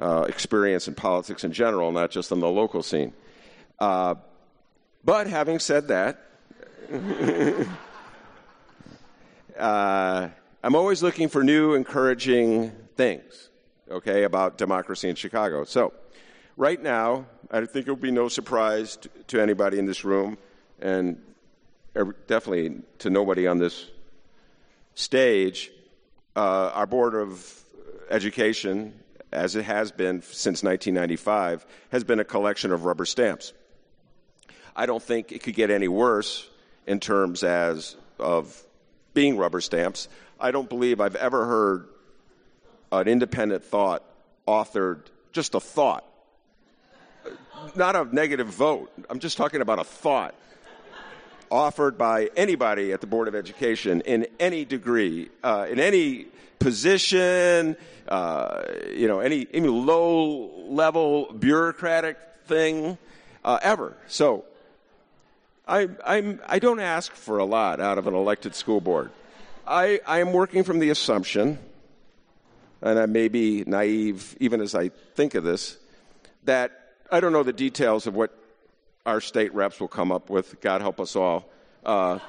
[0.00, 3.12] uh, experience in politics in general, not just on the local scene.
[3.78, 4.14] Uh,
[5.04, 6.26] but having said that,
[9.58, 10.28] uh,
[10.62, 13.50] I'm always looking for new, encouraging things,
[13.90, 15.64] okay, about democracy in Chicago.
[15.64, 15.92] So,
[16.56, 20.38] right now, I think it will be no surprise to, to anybody in this room,
[20.80, 21.20] and
[22.26, 23.86] definitely to nobody on this
[24.94, 25.70] stage.
[26.36, 27.64] Uh, our Board of
[28.10, 28.94] Education
[29.32, 33.52] as it has been since 1995, has been a collection of rubber stamps.
[34.74, 36.48] I don't think it could get any worse
[36.86, 38.62] in terms as of
[39.14, 40.08] being rubber stamps.
[40.38, 41.88] I don't believe I've ever heard
[42.92, 44.04] an independent thought
[44.48, 46.04] authored, just a thought,
[47.76, 48.90] not a negative vote.
[49.08, 50.34] I'm just talking about a thought
[51.50, 56.26] offered by anybody at the Board of Education in any degree, uh, in any
[56.58, 57.76] position,
[58.08, 62.98] uh, you know, any, any low level bureaucratic thing
[63.44, 63.96] uh, ever.
[64.06, 64.44] So
[65.66, 69.10] I, I'm, I don't ask for a lot out of an elected school board.
[69.66, 71.58] I, I am working from the assumption,
[72.82, 75.78] and I may be naive even as I think of this,
[76.44, 76.72] that
[77.10, 78.36] I don't know the details of what
[79.10, 80.60] our state reps will come up with.
[80.60, 81.50] God help us all.
[81.84, 82.20] Uh,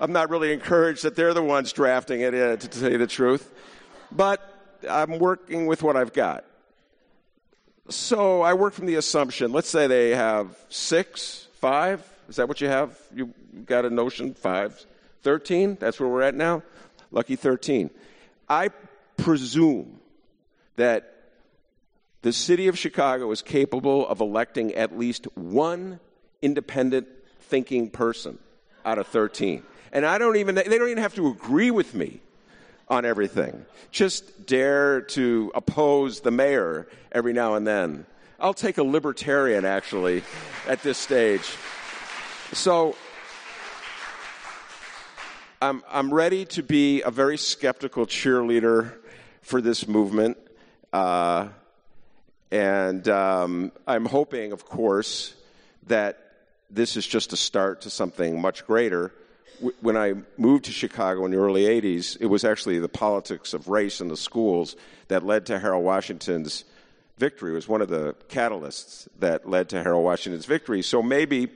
[0.00, 3.06] I'm not really encouraged that they're the ones drafting it, uh, to tell you the
[3.06, 3.52] truth.
[4.10, 4.42] But
[4.88, 6.44] I'm working with what I've got.
[7.88, 12.02] So I work from the assumption, let's say they have six, five.
[12.28, 12.98] Is that what you have?
[13.14, 13.32] You've
[13.64, 14.34] got a notion?
[14.34, 14.84] Five?
[15.22, 15.78] 13?
[15.80, 16.62] That's where we're at now?
[17.12, 17.90] Lucky 13.
[18.48, 18.70] I
[19.16, 20.00] presume
[20.76, 21.14] that
[22.22, 26.00] the city of Chicago is capable of electing at least one
[26.42, 27.08] independent
[27.40, 28.38] thinking person
[28.84, 29.62] out of 13.
[29.92, 32.20] And I don't even, they don't even have to agree with me
[32.88, 33.64] on everything.
[33.90, 38.06] Just dare to oppose the mayor every now and then.
[38.40, 40.22] I'll take a libertarian, actually,
[40.68, 41.42] at this stage.
[42.52, 42.94] So
[45.60, 48.94] I'm, I'm ready to be a very skeptical cheerleader
[49.42, 50.38] for this movement.
[50.92, 51.48] Uh,
[52.50, 55.34] and um, I'm hoping, of course,
[55.88, 56.27] that
[56.70, 59.12] this is just a start to something much greater
[59.80, 63.68] when I moved to Chicago in the early 80s, it was actually the politics of
[63.68, 64.76] race in the schools
[65.08, 66.64] that led to Harold Washington's
[67.18, 67.52] victory.
[67.52, 70.82] It was one of the catalysts that led to Harold Washington's victory.
[70.82, 71.48] So maybe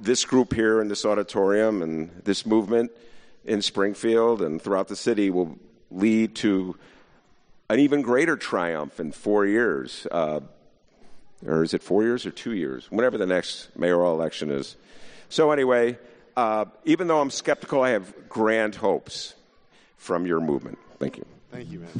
[0.00, 2.90] this group here in this auditorium and this movement
[3.44, 5.58] in Springfield and throughout the city will
[5.90, 6.76] lead to
[7.70, 10.06] an even greater triumph in four years.
[10.10, 10.40] Uh,
[11.46, 12.90] or is it four years or two years?
[12.90, 14.76] Whenever the next mayoral election is.
[15.28, 15.98] So, anyway,
[16.36, 19.34] uh, even though I'm skeptical, I have grand hopes
[19.96, 20.78] from your movement.
[20.98, 21.26] Thank you.
[21.50, 21.90] Thank you, man.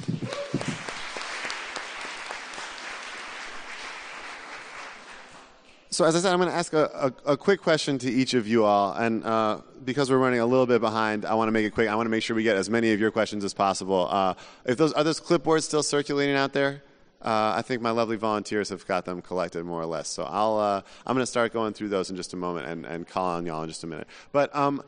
[5.91, 8.35] So, as I said, I'm going to ask a, a, a, quick question to each
[8.35, 8.93] of you all.
[8.93, 11.89] And uh, because we're running a little bit behind, I want to make it quick.
[11.89, 14.07] I want to make sure we get as many of your questions as possible.
[14.09, 14.35] Uh,
[14.65, 16.83] if those, are those clipboards still circulating out there?
[17.21, 20.09] Uh, I think my lovely volunteers have got them collected more or less.
[20.09, 22.87] So I'll, uh, I'm going to start going through those in just a moment and,
[22.87, 24.07] and call on y'all in just a minute.
[24.31, 24.83] But um,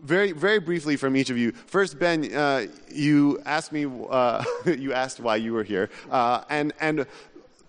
[0.00, 1.52] very, very briefly from each of you.
[1.52, 6.72] First, Ben, uh, you asked me, uh, you asked why you were here, uh, and
[6.80, 7.06] and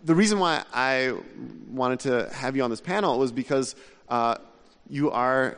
[0.03, 1.13] the reason why I
[1.69, 3.75] wanted to have you on this panel was because
[4.09, 4.35] uh,
[4.89, 5.57] you are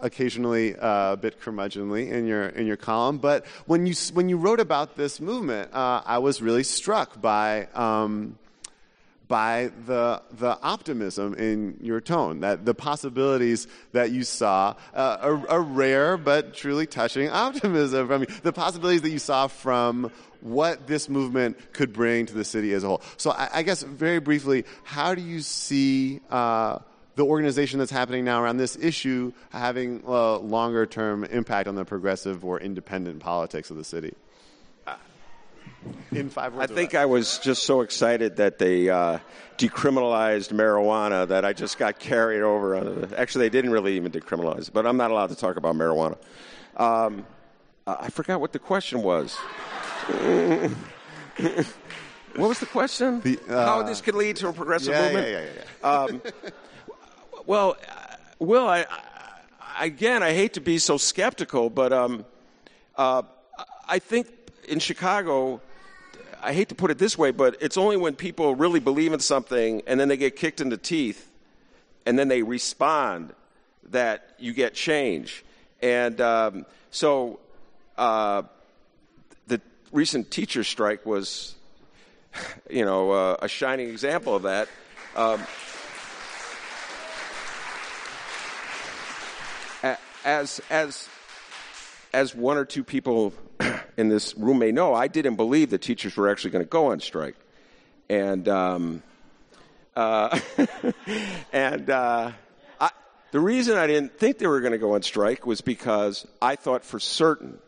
[0.00, 3.18] occasionally uh, a bit curmudgeonly in your in your column.
[3.18, 7.66] But when you when you wrote about this movement, uh, I was really struck by.
[7.74, 8.38] Um,
[9.28, 15.56] by the the optimism in your tone, that the possibilities that you saw, uh, a,
[15.56, 20.86] a, rare but truly touching optimism from you, the possibilities that you saw from what
[20.86, 23.02] this movement could bring to the city as a whole.
[23.16, 26.78] So, I, I guess very briefly, how do you see uh,
[27.18, 31.84] the organization that's happening now around this issue having a longer term impact on the
[31.84, 34.14] progressive or independent politics of the city?
[36.12, 36.70] In five words.
[36.70, 39.18] I think I was just so excited that they uh,
[39.58, 43.08] decriminalized marijuana that I just got carried over.
[43.16, 46.18] Actually, they didn't really even decriminalize it, but I'm not allowed to talk about marijuana.
[46.76, 47.26] Um,
[47.84, 49.34] I forgot what the question was.
[50.14, 50.70] what
[52.36, 53.20] was the question?
[53.22, 55.28] The, uh, How this could lead to a progressive yeah, movement?
[55.28, 55.50] Yeah, yeah,
[55.82, 55.90] yeah.
[55.90, 56.22] Um,
[57.48, 57.78] well,
[58.38, 58.84] Will, I,
[59.58, 62.26] I, again, I hate to be so skeptical, but um,
[62.94, 63.22] uh,
[63.88, 64.28] I think
[64.68, 65.62] in Chicago,
[66.42, 69.20] I hate to put it this way, but it's only when people really believe in
[69.20, 71.26] something and then they get kicked in the teeth
[72.04, 73.32] and then they respond
[73.92, 75.42] that you get change.
[75.80, 77.40] And um, so
[77.96, 78.42] uh,
[79.46, 81.54] the recent teacher strike was,
[82.68, 84.68] you know, uh, a shining example of that.
[85.16, 85.40] Um,
[90.24, 91.08] as as
[92.12, 93.32] as one or two people
[93.96, 96.86] in this room may know, I didn't believe that teachers were actually going to go
[96.86, 97.36] on strike,
[98.08, 99.02] and um,
[99.94, 100.38] uh,
[101.52, 102.32] and uh,
[102.80, 102.90] I,
[103.30, 106.56] the reason I didn't think they were going to go on strike was because I
[106.56, 107.58] thought for certain.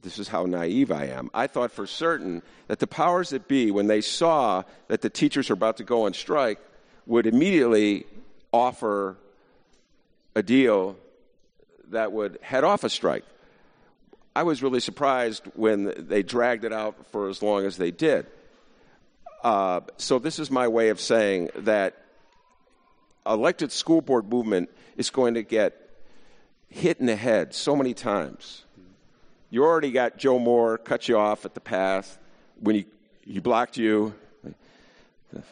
[0.00, 1.28] This is how naive I am.
[1.34, 5.48] I thought for certain that the powers that be, when they saw that the teachers
[5.48, 6.60] were about to go on strike,
[7.04, 8.06] would immediately
[8.52, 9.16] offer
[10.36, 10.96] a deal
[11.90, 13.24] that would head off a strike.
[14.34, 18.26] I was really surprised when they dragged it out for as long as they did.
[19.42, 21.96] Uh, so this is my way of saying that
[23.26, 25.88] elected school board movement is going to get
[26.68, 28.64] hit in the head so many times.
[29.50, 32.18] You already got Joe Moore cut you off at the pass
[32.60, 32.86] when he,
[33.26, 34.14] he blocked you.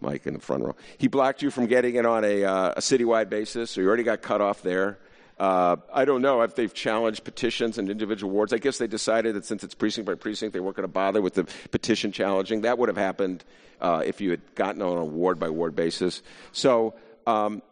[0.00, 0.74] Mike in the front row.
[0.98, 4.02] He blocked you from getting it on a, uh, a citywide basis, so you already
[4.02, 4.98] got cut off there.
[5.40, 8.52] Uh, I don't know if they've challenged petitions and individual wards.
[8.52, 11.22] I guess they decided that since it's precinct by precinct, they weren't going to bother
[11.22, 12.60] with the petition challenging.
[12.60, 13.42] That would have happened
[13.80, 16.20] uh, if you had gotten on a ward by ward basis.
[16.52, 16.92] So
[17.26, 17.62] um,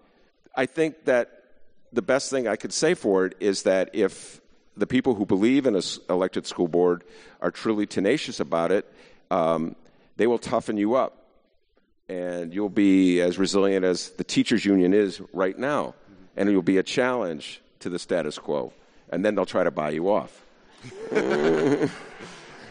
[0.56, 1.44] I think that
[1.92, 4.40] the best thing I could say for it is that if
[4.74, 7.04] the people who believe in an elected school board
[7.42, 8.90] are truly tenacious about it,
[9.30, 9.76] um,
[10.16, 11.18] they will toughen you up.
[12.08, 15.92] And you'll be as resilient as the teachers' union is right now
[16.38, 18.72] and it will be a challenge to the status quo.
[19.10, 20.46] And then they'll try to buy you off.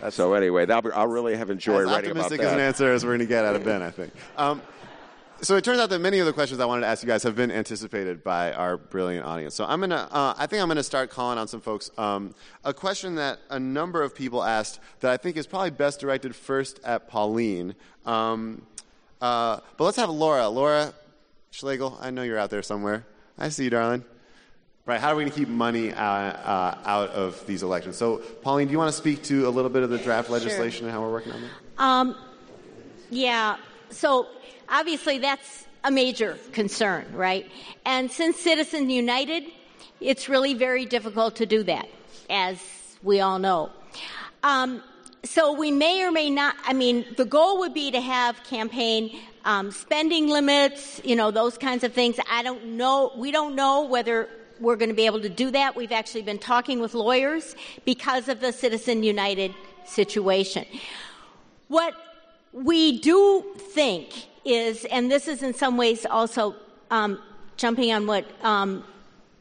[0.10, 2.40] so anyway, be, I'll really have enjoyed writing about that.
[2.40, 4.14] optimistic as an answer as we're going to get out of Ben, I think.
[4.38, 4.62] Um,
[5.42, 7.24] so it turns out that many of the questions I wanted to ask you guys
[7.24, 9.54] have been anticipated by our brilliant audience.
[9.54, 11.92] So I'm gonna, uh, I think I'm gonna start calling on some folks.
[11.96, 16.00] Um, a question that a number of people asked that I think is probably best
[16.00, 17.76] directed first at Pauline.
[18.04, 18.66] Um,
[19.22, 20.48] uh, but let's have Laura.
[20.50, 20.94] Laura
[21.52, 23.06] Schlegel, I know you're out there somewhere.
[23.38, 24.04] I see you, darling.
[24.88, 27.98] Right, how are we going to keep money uh, uh, out of these elections?
[27.98, 30.80] So, Pauline, do you want to speak to a little bit of the draft legislation
[30.80, 30.88] sure.
[30.88, 31.52] and how we're working on that?
[31.78, 32.16] Um,
[33.10, 33.58] yeah,
[33.90, 34.28] so
[34.70, 37.46] obviously that's a major concern, right?
[37.86, 39.44] And since Citizens United,
[40.00, 41.88] it's really very difficult to do that,
[42.30, 42.60] as
[43.04, 43.70] we all know.
[44.42, 44.82] Um,
[45.24, 49.20] so we may or may not, I mean, the goal would be to have campaign
[49.48, 52.18] um, spending limits, you know, those kinds of things.
[52.30, 54.28] I don't know, we don't know whether
[54.60, 55.76] we're going to be able to do that.
[55.76, 60.66] We've actually been talking with lawyers because of the Citizen United situation.
[61.70, 61.94] What
[62.52, 66.54] we do think is, and this is in some ways also
[66.92, 67.18] um,
[67.56, 68.84] jumping on what um,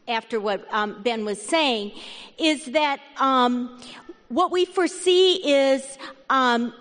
[0.07, 1.91] after what um, Ben was saying,
[2.37, 3.77] is that um,
[4.29, 5.97] what we foresee is
[6.29, 6.73] um,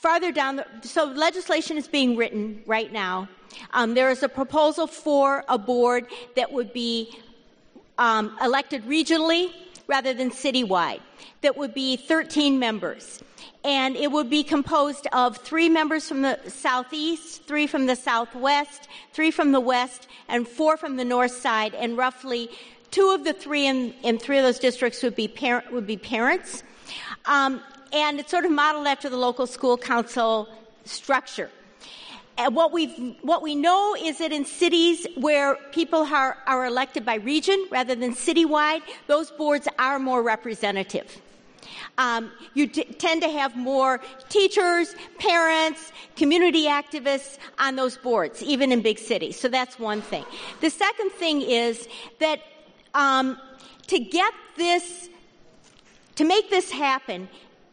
[0.00, 3.28] farther down the, so legislation is being written right now.
[3.72, 7.14] Um, there is a proposal for a board that would be
[7.98, 9.52] um, elected regionally
[9.86, 11.00] rather than citywide,
[11.42, 13.22] that would be 13 members.
[13.62, 18.88] And it would be composed of three members from the southeast, three from the southwest,
[19.12, 21.74] three from the west, and four from the north side.
[21.74, 22.48] And roughly
[22.90, 25.98] two of the three in, in three of those districts would be, par- would be
[25.98, 26.62] parents.
[27.26, 27.60] Um,
[27.92, 30.48] and it's sort of modeled after the local school council
[30.84, 31.50] structure.
[32.38, 37.04] And what we what we know is that in cities where people are, are elected
[37.04, 41.20] by region rather than citywide, those boards are more representative.
[41.98, 48.72] Um, you t- tend to have more teachers, parents, community activists on those boards, even
[48.72, 49.38] in big cities.
[49.38, 50.24] So that's one thing.
[50.62, 51.88] The second thing is
[52.18, 52.40] that
[52.94, 53.38] um,
[53.88, 55.10] to get this,
[56.16, 57.28] to make this happen,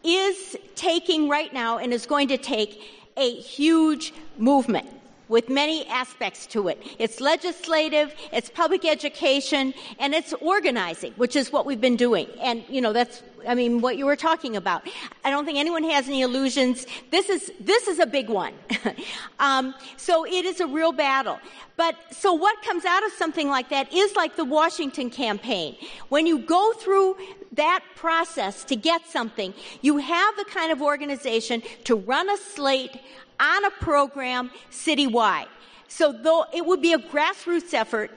[0.07, 2.81] is taking right now and is going to take
[3.17, 4.87] a huge movement
[5.29, 6.81] with many aspects to it.
[6.99, 12.27] It's legislative, it's public education, and it's organizing, which is what we've been doing.
[12.41, 14.87] And, you know, that's, I mean, what you were talking about.
[15.23, 16.85] I don't think anyone has any illusions.
[17.11, 18.53] This is, this is a big one.
[19.39, 21.39] um, so it is a real battle.
[21.75, 25.75] But, so what comes out of something like that is like the Washington campaign.
[26.09, 27.17] When you go through
[27.53, 32.99] that process to get something, you have the kind of organization to run a slate
[33.39, 35.47] on a program citywide.
[35.87, 38.11] So though it would be a grassroots effort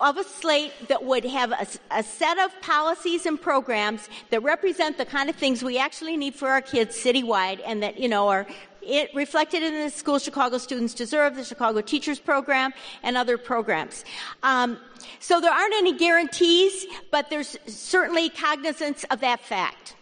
[0.00, 4.96] of a slate that would have a, a, set of policies and programs that represent
[4.96, 8.28] the kind of things we actually need for our kids citywide and that, you know,
[8.28, 8.46] are
[8.80, 14.04] it reflected in the School Chicago Students Deserve, the Chicago Teachers Program, and other programs.
[14.42, 14.78] Um,
[15.18, 19.94] so there aren't any guarantees, but there's certainly cognizance of that fact.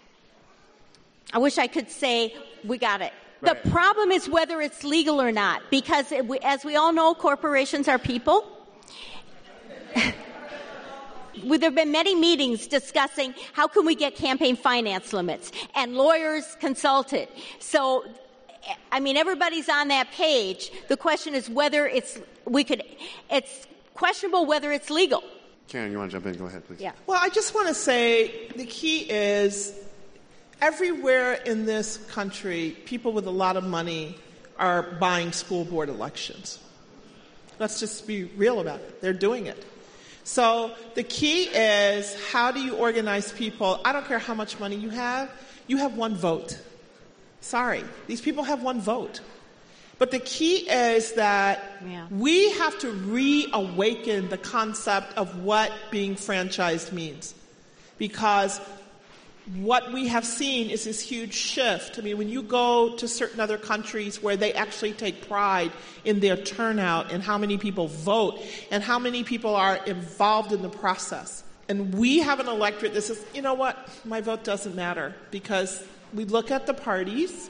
[1.32, 3.12] I wish I could say we got it.
[3.40, 3.62] Right.
[3.62, 7.86] The problem is whether it's legal or not, because it, as we all know, corporations
[7.86, 8.46] are people.
[9.94, 16.56] there have been many meetings discussing how can we get campaign finance limits, and lawyers
[16.60, 17.28] consulted.
[17.58, 18.04] So,
[18.90, 20.70] I mean, everybody's on that page.
[20.88, 22.82] The question is whether it's we could.
[23.30, 25.22] It's questionable whether it's legal.
[25.68, 26.38] Karen, you want to jump in?
[26.38, 26.80] Go ahead, please.
[26.80, 26.92] Yeah.
[27.06, 29.74] Well, I just want to say the key is
[30.60, 34.16] everywhere in this country, people with a lot of money
[34.58, 36.58] are buying school board elections.
[37.58, 39.00] Let's just be real about it.
[39.00, 39.64] They're doing it.
[40.24, 43.80] So the key is how do you organize people?
[43.84, 45.30] I don't care how much money you have,
[45.66, 46.60] you have one vote.
[47.40, 49.20] Sorry, these people have one vote.
[49.98, 52.06] But the key is that yeah.
[52.10, 57.34] we have to reawaken the concept of what being franchised means.
[57.96, 58.60] Because
[59.54, 61.98] what we have seen is this huge shift.
[61.98, 65.70] I mean, when you go to certain other countries where they actually take pride
[66.04, 68.40] in their turnout and how many people vote
[68.72, 71.44] and how many people are involved in the process.
[71.68, 75.82] And we have an electorate that says, you know what, my vote doesn't matter because
[76.12, 77.48] we look at the parties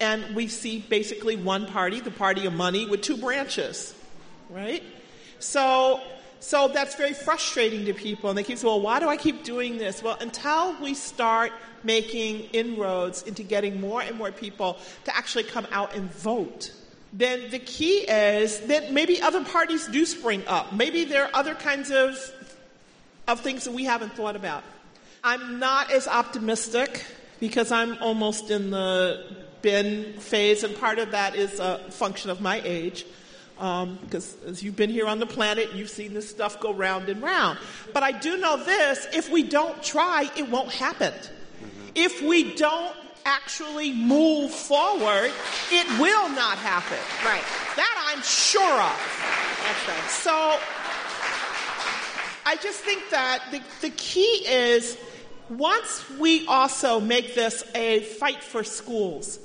[0.00, 3.94] and we see basically one party, the party of money, with two branches,
[4.50, 4.82] right?
[5.38, 6.00] So
[6.40, 8.30] so that's very frustrating to people.
[8.30, 10.02] And they keep saying, well, why do I keep doing this?
[10.02, 15.66] Well, until we start making inroads into getting more and more people to actually come
[15.72, 16.72] out and vote,
[17.12, 20.72] then the key is that maybe other parties do spring up.
[20.72, 22.18] Maybe there are other kinds of,
[23.26, 24.62] of things that we haven't thought about.
[25.24, 27.04] I'm not as optimistic
[27.40, 29.24] because I'm almost in the
[29.62, 33.04] Ben phase, and part of that is a function of my age
[33.58, 37.08] because um, as you've been here on the planet, you've seen this stuff go round
[37.08, 37.58] and round.
[37.92, 41.12] But I do know this if we don't try, it won't happen.
[41.12, 41.88] Mm-hmm.
[41.96, 42.94] If we don't
[43.24, 45.32] actually move forward,
[45.72, 46.98] it will not happen.
[47.24, 47.42] Right.
[47.76, 48.98] That I'm sure of.
[49.64, 50.10] That's right.
[50.10, 50.58] So
[52.46, 54.96] I just think that the, the key is
[55.50, 59.40] once we also make this a fight for schools,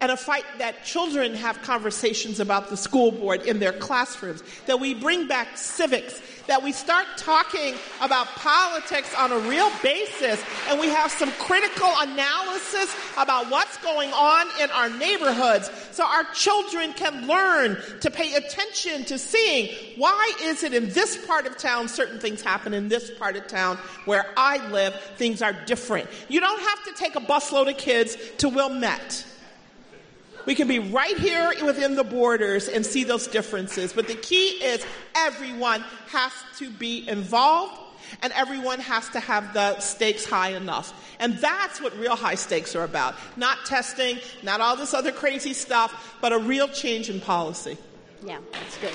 [0.00, 4.78] and a fight that children have conversations about the school board in their classrooms, that
[4.78, 10.80] we bring back civics, that we start talking about politics on a real basis, and
[10.80, 16.92] we have some critical analysis about what's going on in our neighborhoods so our children
[16.92, 21.88] can learn to pay attention to seeing why is it in this part of town
[21.88, 26.08] certain things happen in this part of town where I live, things are different.
[26.28, 29.26] You don't have to take a busload of kids to Wilmette
[30.48, 33.92] we can be right here within the borders and see those differences.
[33.92, 34.82] But the key is
[35.14, 37.78] everyone has to be involved
[38.22, 41.14] and everyone has to have the stakes high enough.
[41.20, 43.14] And that's what real high stakes are about.
[43.36, 47.76] Not testing, not all this other crazy stuff, but a real change in policy.
[48.24, 48.94] Yeah, that's good.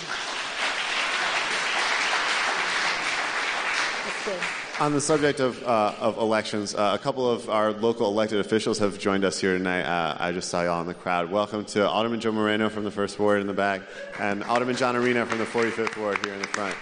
[4.06, 4.63] That's good.
[4.80, 8.80] On the subject of, uh, of elections, uh, a couple of our local elected officials
[8.80, 9.84] have joined us here tonight.
[9.84, 11.30] Uh, I just saw y'all in the crowd.
[11.30, 13.82] Welcome to Alderman Joe Moreno from the First Ward in the back,
[14.20, 16.76] and Alderman John Arena from the 45th Ward here in the front.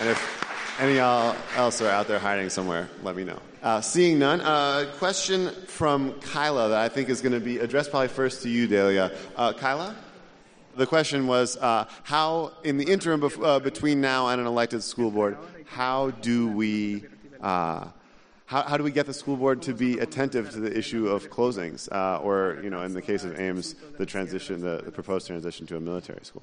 [0.00, 3.38] And if any y'all else are out there hiding somewhere, let me know.
[3.62, 7.58] Uh, seeing none, a uh, question from Kyla that I think is going to be
[7.58, 9.12] addressed probably first to you, Delia.
[9.36, 9.94] Uh, Kyla?
[10.76, 14.82] The question was uh, how, in the interim bef- uh, between now and an elected
[14.82, 17.04] school board, how do we
[17.40, 17.88] uh,
[18.46, 21.30] how, how, do we get the school board to be attentive to the issue of
[21.30, 25.26] closings, uh, or you know, in the case of Ames, the transition, the, the, proposed
[25.26, 26.42] transition to a military school?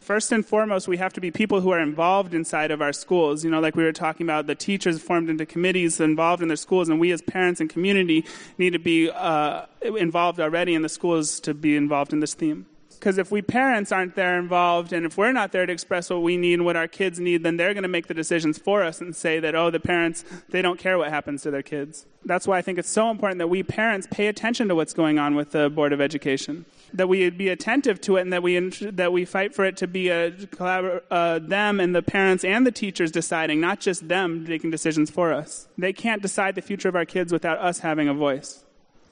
[0.00, 3.44] First and foremost, we have to be people who are involved inside of our schools.
[3.44, 6.56] You know, like we were talking about, the teachers formed into committees involved in their
[6.56, 8.26] schools, and we as parents and community
[8.58, 12.66] need to be uh, involved already in the schools to be involved in this theme.
[13.02, 16.22] Because if we parents aren't there involved and if we're not there to express what
[16.22, 18.84] we need and what our kids need, then they're going to make the decisions for
[18.84, 22.06] us and say that, oh, the parents, they don't care what happens to their kids.
[22.24, 25.18] That's why I think it's so important that we parents pay attention to what's going
[25.18, 26.64] on with the Board of Education.
[26.92, 29.88] That we be attentive to it and that we, that we fight for it to
[29.88, 34.44] be a collabor- uh, them and the parents and the teachers deciding, not just them
[34.44, 35.66] making decisions for us.
[35.76, 38.62] They can't decide the future of our kids without us having a voice.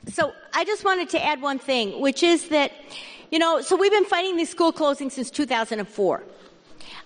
[0.06, 2.70] So I just wanted to add one thing, which is that
[3.30, 6.22] you know, so we've been fighting these school closings since 2004.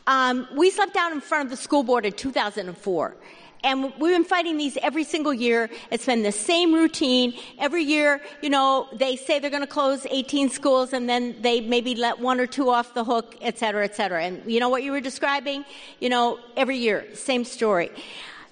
[0.07, 3.17] Um, we slept out in front of the school board in 2004.
[3.63, 5.71] And we've been fighting these every single year.
[5.91, 7.33] It's been the same routine.
[7.59, 11.63] Every year, you know, they say they're going to close 18 schools and then they
[11.63, 14.23] maybe let one or two off the hook, et cetera, et cetera.
[14.23, 15.65] And you know what you were describing?
[15.99, 17.91] You know, every year, same story.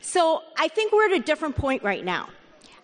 [0.00, 2.30] So I think we're at a different point right now.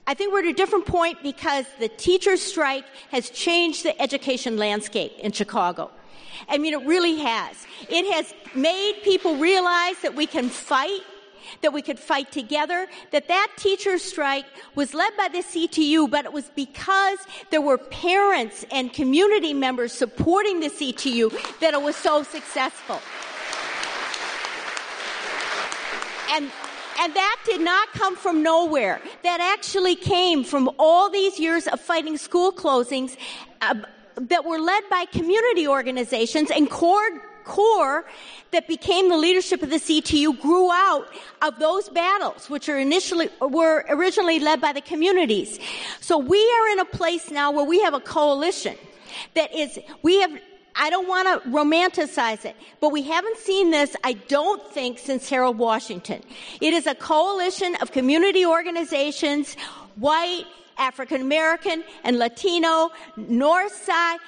[0.09, 4.57] I think we're at a different point because the teachers' strike has changed the education
[4.57, 5.91] landscape in Chicago.
[6.49, 7.67] I mean, it really has.
[7.91, 11.03] It has made people realize that we can fight,
[11.61, 16.25] that we could fight together, that that teacher strike was led by the CTU, but
[16.25, 17.19] it was because
[17.51, 21.31] there were parents and community members supporting the CTU
[21.61, 22.99] that it was so successful.
[26.31, 26.51] And
[26.99, 29.01] and that did not come from nowhere.
[29.23, 33.17] That actually came from all these years of fighting school closings
[33.61, 33.75] uh,
[34.17, 38.05] that were led by community organizations and CORE CORE
[38.53, 41.09] that became the leadership of the CTU grew out
[41.43, 45.59] of those battles, which are initially, were originally led by the communities.
[46.01, 48.77] So we are in a place now where we have a coalition
[49.35, 50.39] that is, we have
[50.81, 55.29] I don't want to romanticize it, but we haven't seen this, I don't think, since
[55.29, 56.23] Harold Washington.
[56.61, 59.57] It is a coalition of community organizations,
[59.97, 60.45] white,
[60.79, 64.19] African American, and Latino, North Side,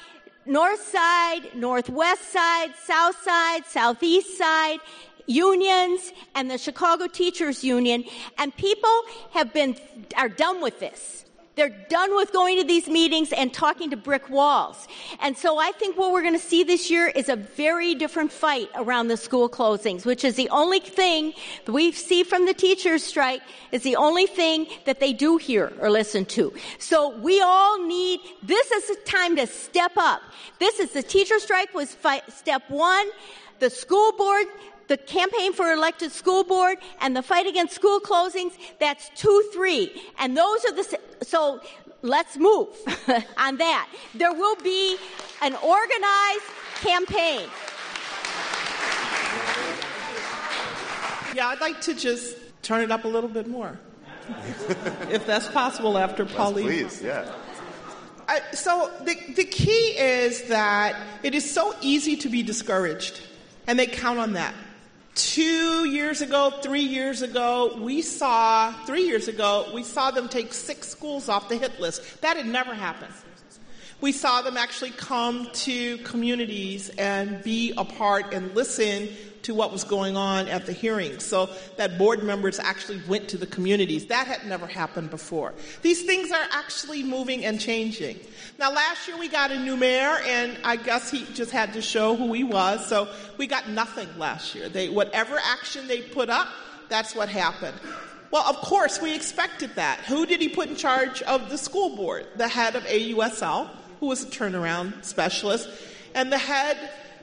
[0.45, 4.81] North Side, Northwest Side, South Side, Southeast Side,
[5.27, 8.05] unions, and the Chicago Teachers Union,
[8.39, 9.77] and people have been,
[10.17, 11.25] are done with this.
[11.57, 14.87] They're done with going to these meetings and talking to brick walls.
[15.21, 18.33] And so I think what we're going to see this year is a very different
[18.33, 21.35] fight around the school closings, which is the only thing
[21.67, 23.43] that we see from the teachers strike
[23.73, 26.55] is the only thing that they do hear or listen to.
[26.79, 30.23] So we all need, this is a time to step up.
[30.61, 33.07] This is the teacher strike was fight, step one.
[33.59, 34.47] The school board
[34.91, 40.03] the campaign for elected school board and the fight against school closings, that's two, three.
[40.19, 41.61] And those are the, so
[42.03, 42.67] let's move
[43.39, 43.89] on that.
[44.17, 44.97] There will be
[45.43, 47.49] an organized campaign.
[51.37, 53.79] Yeah, I'd like to just turn it up a little bit more,
[55.09, 56.65] if that's possible after Pauline.
[56.67, 57.31] please, yeah.
[58.27, 63.21] I, so the, the key is that it is so easy to be discouraged,
[63.69, 64.53] and they count on that.
[65.15, 70.53] Two years ago, three years ago, we saw, three years ago, we saw them take
[70.53, 72.21] six schools off the hit list.
[72.21, 73.13] That had never happened.
[74.01, 79.09] We saw them actually come to communities and be a part and listen
[79.43, 83.39] to what was going on at the hearings so that board members actually went to
[83.39, 84.07] the communities.
[84.07, 85.55] That had never happened before.
[85.83, 88.19] These things are actually moving and changing.
[88.59, 91.83] Now, last year we got a new mayor, and I guess he just had to
[91.83, 94.69] show who he was, so we got nothing last year.
[94.69, 96.49] They, whatever action they put up,
[96.89, 97.77] that's what happened.
[98.31, 100.01] Well, of course, we expected that.
[100.01, 102.27] Who did he put in charge of the school board?
[102.37, 103.69] The head of AUSL,
[103.99, 105.69] who was a turnaround specialist,
[106.15, 106.77] and the head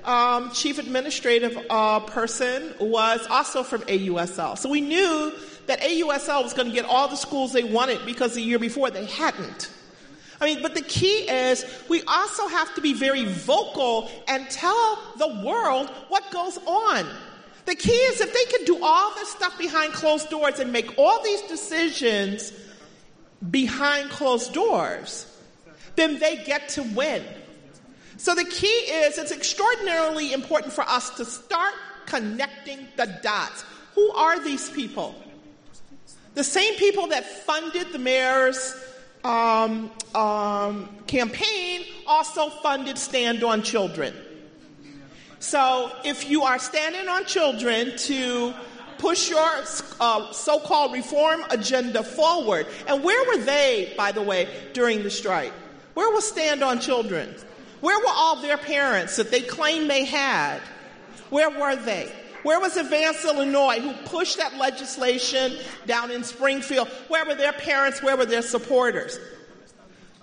[0.08, 4.58] um, chief administrative uh, person was also from AUSL.
[4.58, 5.34] So we knew
[5.68, 8.90] that AUSL was going to get all the schools they wanted because the year before
[8.90, 9.70] they hadn't.
[10.40, 15.00] I mean, but the key is we also have to be very vocal and tell
[15.18, 17.06] the world what goes on.
[17.66, 20.98] The key is if they can do all this stuff behind closed doors and make
[20.98, 22.54] all these decisions
[23.52, 25.26] behind closed doors,
[25.96, 27.24] then they get to win.
[28.18, 31.74] So the key is it's extraordinarily important for us to start
[32.06, 33.64] connecting the dots.
[33.94, 35.16] Who are these people?
[36.34, 38.76] The same people that funded the mayor's
[39.24, 44.14] um, um, campaign also funded Stand on Children.
[45.40, 48.54] So if you are standing on children to
[48.98, 49.64] push your
[50.00, 55.12] uh, so called reform agenda forward, and where were they, by the way, during the
[55.12, 55.54] strike?
[55.94, 57.36] Where was Stand on Children?
[57.82, 60.60] Where were all their parents that they claimed they had?
[61.30, 62.12] Where were they?
[62.44, 65.54] Where was Advance Illinois, who pushed that legislation
[65.86, 66.88] down in Springfield?
[67.08, 68.02] Where were their parents?
[68.02, 69.20] Where were their supporters?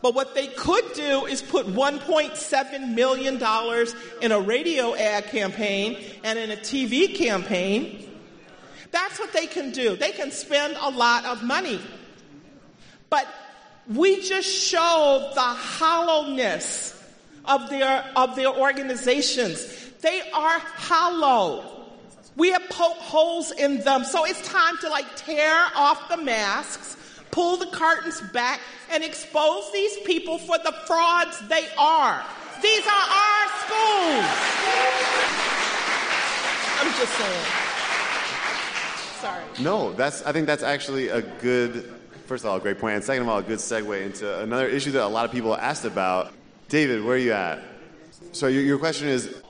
[0.00, 3.34] But what they could do is put $1.7 million
[4.20, 8.10] in a radio ad campaign and in a TV campaign.
[8.90, 9.96] That's what they can do.
[9.96, 11.80] They can spend a lot of money.
[13.10, 13.26] But
[13.92, 17.03] we just show the hollowness
[17.46, 19.90] of their, of their organizations.
[20.00, 21.86] They are hollow.
[22.36, 24.04] We have poked holes in them.
[24.04, 26.96] So it's time to like tear off the masks,
[27.30, 32.22] pull the curtains back, and expose these people for the frauds they are.
[32.60, 34.24] These are our schools.
[36.80, 37.46] I'm just saying.
[39.20, 39.44] Sorry.
[39.60, 40.22] No, that's.
[40.24, 41.94] I think that's actually a good.
[42.26, 44.66] First of all, a great point, and second of all, a good segue into another
[44.66, 46.32] issue that a lot of people asked about.
[46.74, 47.62] David, where are you at?
[48.32, 49.40] So your, your question is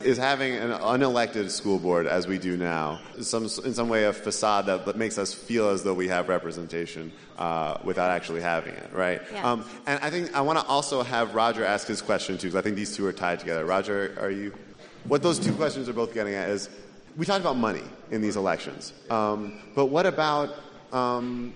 [0.00, 4.12] is having an unelected school board, as we do now, some, in some way a
[4.12, 8.74] facade that, that makes us feel as though we have representation uh, without actually having
[8.74, 9.22] it, right?
[9.32, 9.48] Yeah.
[9.48, 12.56] Um, and I think I want to also have Roger ask his question too, because
[12.56, 13.64] I think these two are tied together.
[13.64, 14.52] Roger, are you?
[15.04, 16.68] What those two questions are both getting at is,
[17.16, 20.50] we talked about money in these elections, um, but what about
[20.92, 21.54] um,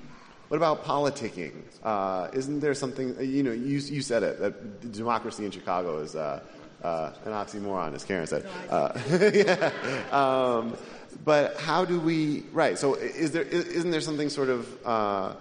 [0.48, 1.52] what about politicking?
[1.82, 6.14] Uh, isn't there something, you know, you, you said it, that democracy in Chicago is
[6.14, 6.40] uh,
[6.82, 8.46] uh, an oxymoron, as Karen said.
[8.70, 8.98] Uh,
[9.34, 9.70] yeah.
[10.12, 10.76] Um,
[11.24, 15.32] but how do we, right, so is there, isn't there something sort of uh,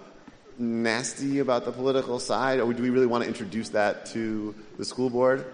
[0.57, 4.85] nasty about the political side, or do we really want to introduce that to the
[4.85, 5.45] school board?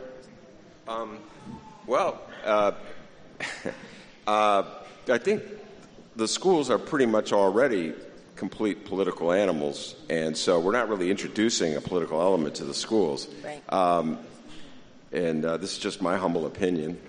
[0.88, 1.18] Um,
[1.88, 2.72] well, uh,
[4.28, 4.64] uh,
[5.10, 5.44] I think
[6.16, 7.94] the schools are pretty much already
[8.42, 13.28] complete political animals, and so we're not really introducing a political element to the schools.
[13.46, 13.62] Right.
[13.72, 14.18] Um,
[15.12, 17.00] and uh, this is just my humble opinion,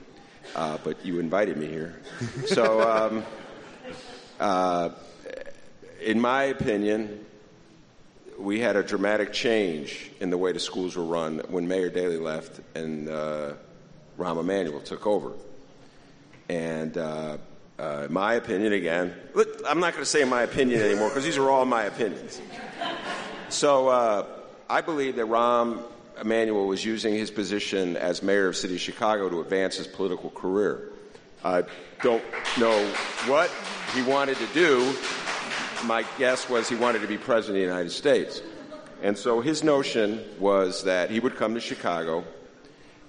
[0.55, 2.03] uh, but you invited me here.
[2.49, 3.25] so, um,
[4.39, 4.91] uh,
[6.03, 7.25] in my opinion,
[8.39, 12.19] we had a dramatic change in the way the schools were run when Mayor Daley
[12.19, 13.55] left and uh,
[14.19, 15.33] Rahm Emanuel took over.
[16.51, 16.99] And
[17.83, 19.13] uh, my opinion, again,
[19.67, 22.41] I'm not going to say my opinion anymore because these are all my opinions.
[23.49, 24.27] So uh,
[24.71, 25.83] I believe that Rahm
[26.21, 30.31] Emanuel was using his position as mayor of city of Chicago to advance his political
[30.31, 30.93] career.
[31.45, 31.65] I
[32.03, 32.23] don't
[32.57, 32.87] know
[33.27, 33.51] what
[33.95, 34.95] he wanted to do.
[35.85, 38.43] My guess was he wanted to be president of the United States.
[39.03, 42.23] And so his notion was that he would come to Chicago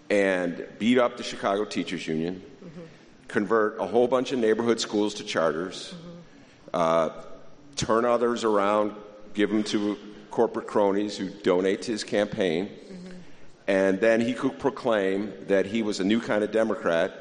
[0.09, 2.41] and beat up the Chicago Teachers Union,
[3.34, 5.95] convert a whole bunch of neighborhood schools to charters,
[6.71, 7.09] uh,
[7.75, 8.93] turn others around,
[9.34, 9.97] give them to
[10.29, 12.69] corporate cronies who donate to his campaign,
[13.67, 17.11] and then he could proclaim that he was a new kind of Democrat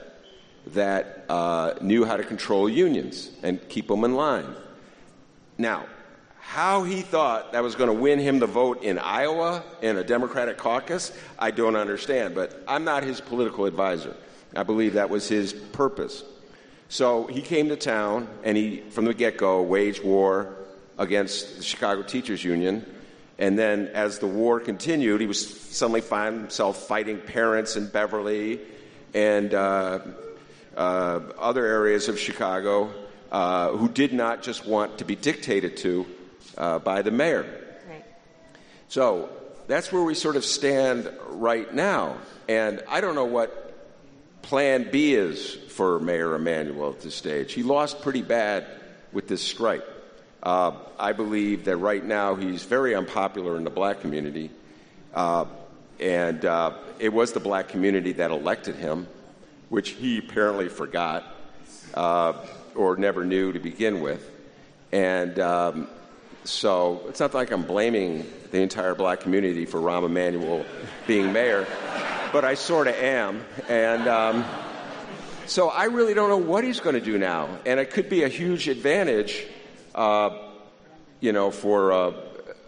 [0.69, 4.55] that uh, knew how to control unions and keep them in line.
[5.57, 5.87] Now,
[6.39, 10.05] how he thought that was going to win him the vote in Iowa in a
[10.05, 14.15] Democratic caucus, I don't understand, but I'm not his political advisor.
[14.55, 16.25] I believe that was his purpose.
[16.89, 20.57] So he came to town and he, from the get go, waged war
[20.99, 22.85] against the Chicago Teachers Union.
[23.39, 28.61] And then as the war continued, he was suddenly find himself fighting parents in Beverly
[29.15, 30.01] and uh,
[30.77, 32.93] uh, other areas of Chicago
[33.31, 36.07] uh, who did not just want to be dictated to
[36.59, 37.47] uh, by the mayor.
[37.89, 38.05] Right.
[38.89, 39.31] So
[39.67, 42.19] that's where we sort of stand right now.
[42.49, 43.62] And I don't know what
[44.43, 47.53] plan B is for Mayor Emanuel at this stage.
[47.53, 48.67] He lost pretty bad
[49.13, 49.85] with this strike.
[50.43, 54.51] Uh, I believe that right now he's very unpopular in the black community.
[55.15, 55.47] Uh,
[56.01, 59.07] and uh, it was the black community that elected him,
[59.69, 61.25] which he apparently forgot
[61.95, 62.33] uh,
[62.75, 64.29] or never knew to begin with.
[64.91, 65.89] And um,
[66.45, 70.65] so it's not like I'm blaming the entire black community for Rahm Emanuel
[71.07, 71.67] being mayor,
[72.33, 73.45] but I sort of am.
[73.69, 74.45] And um,
[75.47, 77.49] so I really don't know what he's going to do now.
[77.65, 79.47] And it could be a huge advantage,
[79.95, 80.31] uh,
[81.21, 82.13] you know, for uh,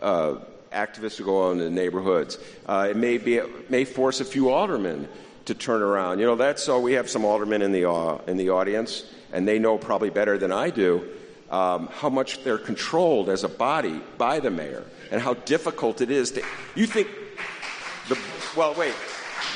[0.00, 0.40] uh,
[0.72, 2.38] activists to go out in the neighborhoods.
[2.66, 5.08] Uh, it may be it may force a few aldermen
[5.46, 6.20] to turn around.
[6.20, 9.48] You know, that's so we have some aldermen in the uh, in the audience, and
[9.48, 11.10] they know probably better than I do
[11.50, 16.10] um, how much they're controlled as a body by the mayor and how difficult it
[16.10, 16.42] is to.
[16.74, 17.08] You think
[18.08, 18.18] the
[18.56, 18.94] well, wait.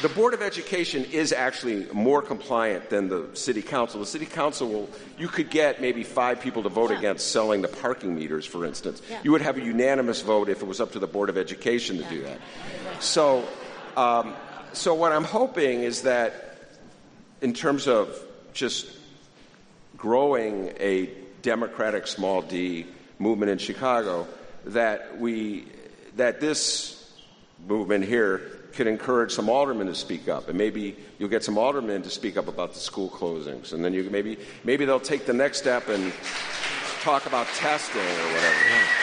[0.02, 3.98] The Board of Education is actually more compliant than the City Council.
[3.98, 6.98] The City Council will, you could get maybe five people to vote Yeah.
[6.98, 9.02] against selling the parking meters, for instance.
[9.10, 9.18] Yeah.
[9.24, 11.96] You would have a unanimous vote if it was up to the Board of Education
[11.98, 12.38] to do that.
[13.00, 13.44] So,
[13.96, 14.34] um,
[14.72, 16.58] so what I'm hoping is that
[17.40, 18.14] in terms of
[18.52, 18.86] just
[19.96, 21.10] growing a
[21.42, 22.86] democratic small d
[23.18, 24.26] movement in Chicago,
[24.66, 25.66] that we
[26.16, 27.12] that this
[27.66, 32.02] movement here could encourage some aldermen to speak up, and maybe you'll get some aldermen
[32.02, 35.32] to speak up about the school closings, and then you maybe maybe they'll take the
[35.32, 36.12] next step and
[37.00, 38.98] talk about testing or whatever.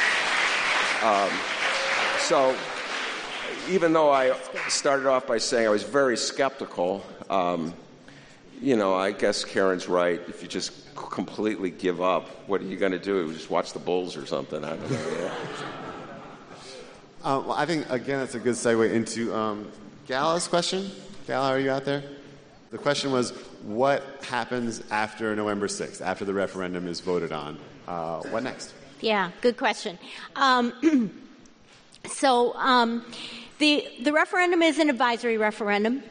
[1.03, 1.31] Um,
[2.19, 2.55] so,
[3.69, 4.38] even though I
[4.69, 7.73] started off by saying I was very skeptical, um,
[8.61, 10.21] you know, I guess Karen's right.
[10.27, 13.32] If you just completely give up, what are you going to do?
[13.34, 14.64] Just watch the Bulls or something?
[14.64, 15.18] I don't know.
[15.20, 15.34] Yeah.
[17.24, 19.72] Uh, well, I think, again, that's a good segue into um,
[20.08, 20.91] Gala's question.
[21.28, 22.04] Gala, are you out there?
[22.70, 23.32] The question was
[23.64, 27.58] what happens after November 6th, after the referendum is voted on?
[27.88, 28.74] Uh, what next?
[29.02, 29.98] Yeah, good question.
[30.36, 31.12] Um,
[32.06, 33.06] so um,
[33.60, 36.04] the the referendum is an advisory referendum.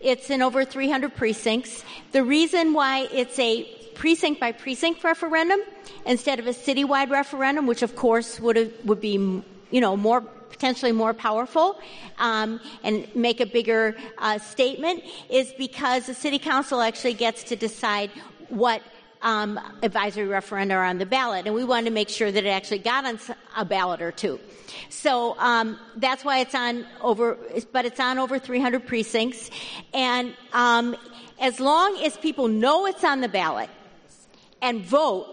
[0.00, 1.84] It's in over 300 precincts.
[2.12, 5.60] The reason why it's a precinct by precinct referendum
[6.06, 10.92] instead of a citywide referendum, which of course would would be you know more potentially
[10.92, 11.80] more powerful
[12.18, 17.56] um, and make a bigger uh, statement, is because the city council actually gets to
[17.56, 18.10] decide
[18.48, 18.82] what
[19.22, 22.48] um, advisory referenda are on the ballot, and we wanted to make sure that it
[22.48, 23.18] actually got on
[23.56, 24.38] a ballot or two.
[24.88, 27.38] So um, that's why it's on over,
[27.72, 29.50] but it's on over 300 precincts,
[29.94, 30.96] and um,
[31.40, 33.70] as long as people know it's on the ballot
[34.62, 35.26] and vote,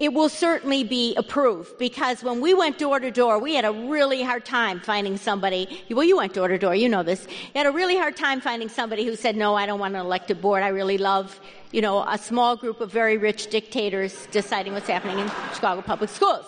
[0.00, 3.72] it will certainly be approved because when we went door to door, we had a
[3.72, 5.82] really hard time finding somebody.
[5.90, 7.26] Well, you went door to door, you know this.
[7.26, 10.00] You had a really hard time finding somebody who said, "No, I don't want an
[10.00, 10.62] elected board.
[10.62, 11.38] I really love,
[11.70, 16.08] you know, a small group of very rich dictators deciding what's happening in Chicago public
[16.08, 16.46] schools."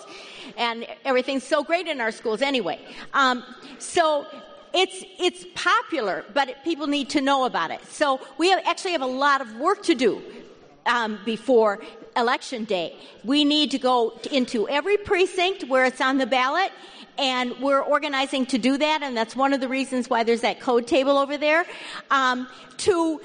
[0.56, 2.78] And everything's so great in our schools anyway.
[3.12, 3.44] Um,
[3.78, 4.26] so
[4.72, 7.84] it's it's popular, but it, people need to know about it.
[7.84, 10.22] So we have, actually have a lot of work to do
[10.86, 11.80] um, before
[12.16, 12.96] election day.
[13.24, 16.72] We need to go into every precinct where it's on the ballot,
[17.18, 20.60] and we're organizing to do that, and that's one of the reasons why there's that
[20.60, 21.66] code table over there.
[22.10, 22.48] Um,
[22.78, 23.20] to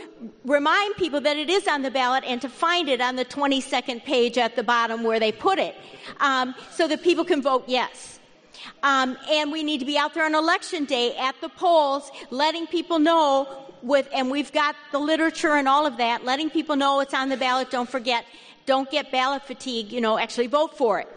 [0.46, 4.04] remind people that it is on the ballot and to find it on the 22nd
[4.04, 5.76] page at the bottom where they put it,
[6.20, 8.20] um, so that people can vote yes.
[8.84, 12.68] Um, and we need to be out there on election day at the polls, letting
[12.68, 17.00] people know with, and we've got the literature and all of that, letting people know
[17.00, 17.70] it's on the ballot.
[17.72, 18.26] Don't forget,
[18.68, 19.92] don't get ballot fatigue.
[19.92, 21.10] You know, actually vote for it.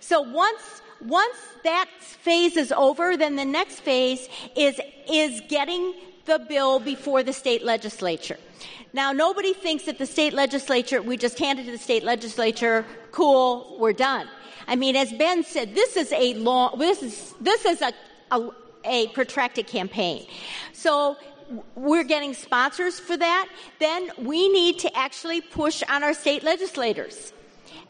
[0.00, 4.78] So once once that phase is over, then the next phase is
[5.08, 5.94] is getting
[6.26, 8.36] the bill before the state legislature.
[8.92, 13.76] Now, nobody thinks that the state legislature, we just handed to the state legislature, cool,
[13.78, 14.26] we're done.
[14.66, 17.92] I mean, as Ben said, this is a long, this is, this is a,
[18.30, 18.50] a,
[18.84, 20.26] a protracted campaign.
[20.72, 21.16] So
[21.74, 23.48] we're getting sponsors for that.
[23.78, 27.32] Then we need to actually push on our state legislators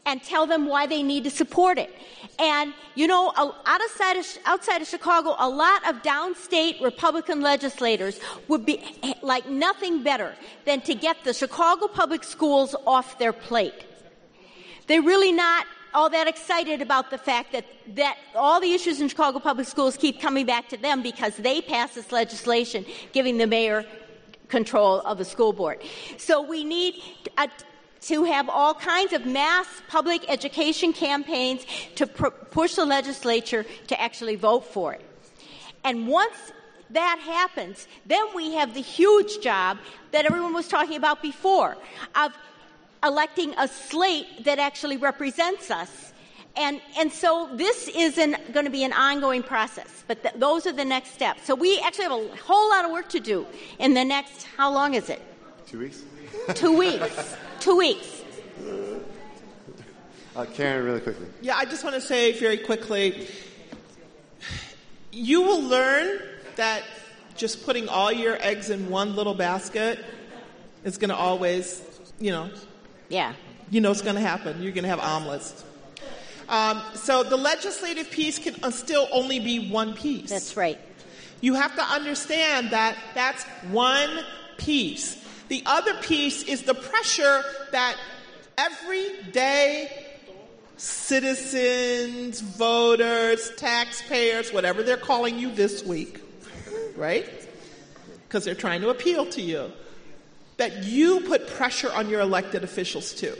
[0.05, 1.93] and tell them why they need to support it.
[2.39, 3.33] And you know,
[3.65, 9.47] outside of, outside of Chicago, a lot of downstate Republican legislators would be eh, like
[9.49, 10.33] nothing better
[10.65, 13.85] than to get the Chicago public schools off their plate.
[14.87, 17.65] They're really not all that excited about the fact that,
[17.95, 21.61] that all the issues in Chicago public schools keep coming back to them because they
[21.61, 23.85] passed this legislation giving the mayor
[24.47, 25.81] control of the school board.
[26.17, 26.95] So we need
[27.37, 27.49] a,
[28.01, 31.65] to have all kinds of mass public education campaigns
[31.95, 35.03] to pr- push the legislature to actually vote for it.
[35.83, 36.35] And once
[36.91, 39.77] that happens, then we have the huge job
[40.11, 41.77] that everyone was talking about before
[42.15, 42.33] of
[43.03, 46.13] electing a slate that actually represents us.
[46.55, 50.71] And, and so this isn't going to be an ongoing process, but th- those are
[50.71, 51.45] the next steps.
[51.45, 53.45] So we actually have a whole lot of work to do
[53.77, 55.21] in the next, how long is it?
[55.67, 56.03] Two weeks?
[56.55, 57.35] Two weeks.
[57.59, 58.23] Two weeks.
[60.35, 61.27] Uh, Karen, really quickly.
[61.41, 63.27] Yeah, I just want to say very quickly
[65.17, 66.19] you will learn
[66.55, 66.83] that
[67.35, 70.03] just putting all your eggs in one little basket
[70.83, 71.81] is going to always,
[72.19, 72.49] you know,
[73.09, 73.33] Yeah.
[73.69, 74.61] you know it's going to happen.
[74.61, 75.63] You're going to have omelets.
[76.49, 80.29] Um, so the legislative piece can uh, still only be one piece.
[80.29, 80.79] That's right.
[81.41, 84.09] You have to understand that that's one
[84.57, 85.23] piece.
[85.49, 87.95] The other piece is the pressure that
[88.57, 89.91] every day
[90.77, 96.21] citizens, voters, taxpayers, whatever they're calling you this week,
[96.95, 97.27] right?
[98.27, 99.71] Because they're trying to appeal to you,
[100.57, 103.35] that you put pressure on your elected officials too.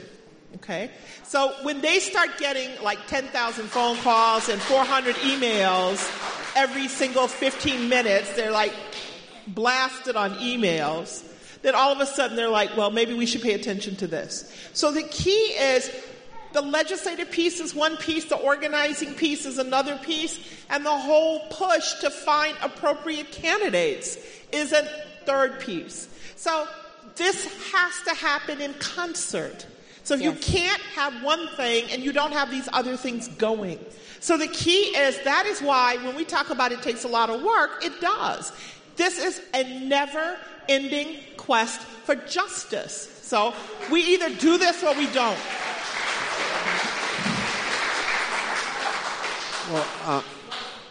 [0.56, 0.90] Okay?
[1.24, 5.98] So when they start getting like 10,000 phone calls and 400 emails
[6.56, 8.72] every single 15 minutes, they're like
[9.46, 11.24] blasted on emails,
[11.62, 14.52] then all of a sudden they're like, well, maybe we should pay attention to this.
[14.72, 15.90] So the key is
[16.52, 20.38] the legislative piece is one piece, the organizing piece is another piece,
[20.70, 24.18] and the whole push to find appropriate candidates
[24.50, 24.82] is a
[25.26, 26.08] third piece.
[26.36, 26.66] So
[27.18, 29.66] this has to happen in concert.
[30.04, 30.24] So yes.
[30.24, 33.78] you can't have one thing and you don't have these other things going.
[34.20, 37.28] So the key is that is why when we talk about it takes a lot
[37.28, 38.52] of work, it does.
[38.96, 40.38] This is a never
[40.68, 43.20] ending quest for justice.
[43.22, 43.54] So
[43.90, 45.38] we either do this or we don't.
[49.70, 50.22] Well, uh,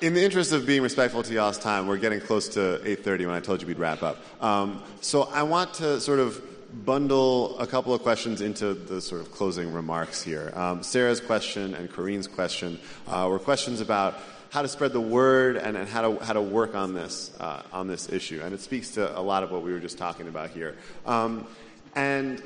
[0.01, 3.35] in the interest of being respectful to y'all's time, we're getting close to 8:30 when
[3.35, 4.17] I told you we'd wrap up.
[4.41, 6.41] Um, so I want to sort of
[6.85, 10.51] bundle a couple of questions into the sort of closing remarks here.
[10.55, 14.15] Um, Sarah's question and Corinne's question uh, were questions about
[14.49, 17.63] how to spread the word and, and how to how to work on this uh,
[17.73, 20.27] on this issue, and it speaks to a lot of what we were just talking
[20.27, 20.75] about here.
[21.05, 21.47] Um,
[21.95, 22.41] and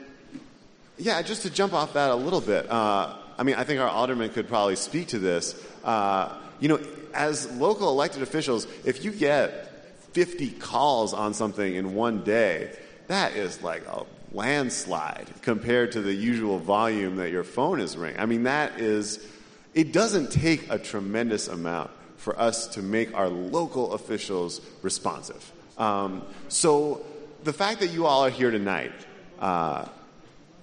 [0.98, 2.70] yeah, just to jump off that a little bit.
[2.70, 5.56] Uh, I mean, I think our alderman could probably speak to this.
[5.84, 6.80] Uh, you know,
[7.14, 9.68] as local elected officials, if you get
[10.14, 12.76] 50 calls on something in one day,
[13.08, 18.20] that is like a landslide compared to the usual volume that your phone is ringing.
[18.20, 19.26] I mean, that is,
[19.74, 25.52] it doesn't take a tremendous amount for us to make our local officials responsive.
[25.78, 27.06] Um, so
[27.44, 28.94] the fact that you all are here tonight,
[29.40, 29.86] uh,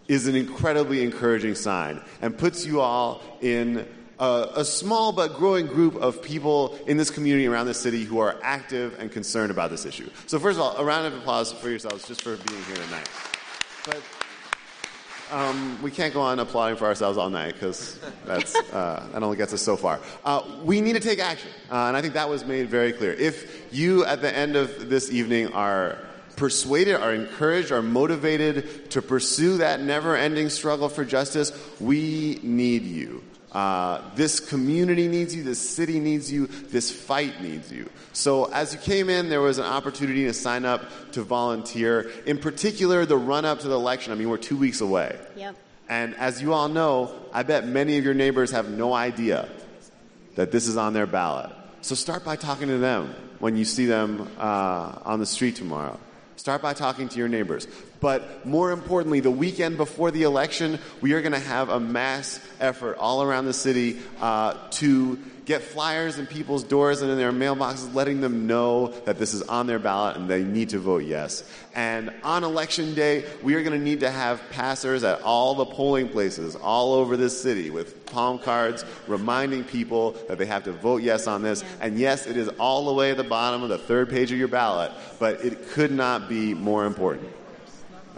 [0.08, 3.86] is an incredibly encouraging sign and puts you all in
[4.18, 8.18] a, a, small but growing group of people in this community around the city who
[8.18, 10.08] are active and concerned about this issue.
[10.26, 13.08] So, first of all, a round of applause for yourselves just for being here tonight.
[13.84, 14.02] But
[15.30, 19.52] um, we can't go on applauding for ourselves all night because uh, that only gets
[19.52, 20.00] us so far.
[20.24, 23.12] Uh, we need to take action, uh, and I think that was made very clear.
[23.12, 25.98] If you, at the end of this evening, are
[26.36, 32.84] persuaded, are encouraged, are motivated to pursue that never ending struggle for justice, we need
[32.84, 33.22] you.
[33.52, 37.88] Uh, this community needs you, this city needs you, this fight needs you.
[38.12, 40.82] So, as you came in, there was an opportunity to sign up
[41.12, 42.10] to volunteer.
[42.26, 44.12] In particular, the run up to the election.
[44.12, 45.18] I mean, we're two weeks away.
[45.36, 45.56] Yep.
[45.88, 49.48] And as you all know, I bet many of your neighbors have no idea
[50.34, 51.50] that this is on their ballot.
[51.80, 55.98] So, start by talking to them when you see them uh, on the street tomorrow.
[56.38, 57.66] Start by talking to your neighbors.
[57.98, 62.38] But more importantly, the weekend before the election, we are going to have a mass
[62.60, 65.18] effort all around the city uh, to
[65.48, 69.40] get flyers in people's doors and in their mailboxes, letting them know that this is
[69.44, 71.42] on their ballot and they need to vote yes.
[71.74, 75.64] And on election day, we are going to need to have passers at all the
[75.64, 80.72] polling places all over this city with palm cards reminding people that they have to
[80.72, 81.64] vote yes on this.
[81.80, 84.38] And yes, it is all the way at the bottom of the third page of
[84.38, 87.30] your ballot, but it could not be more important.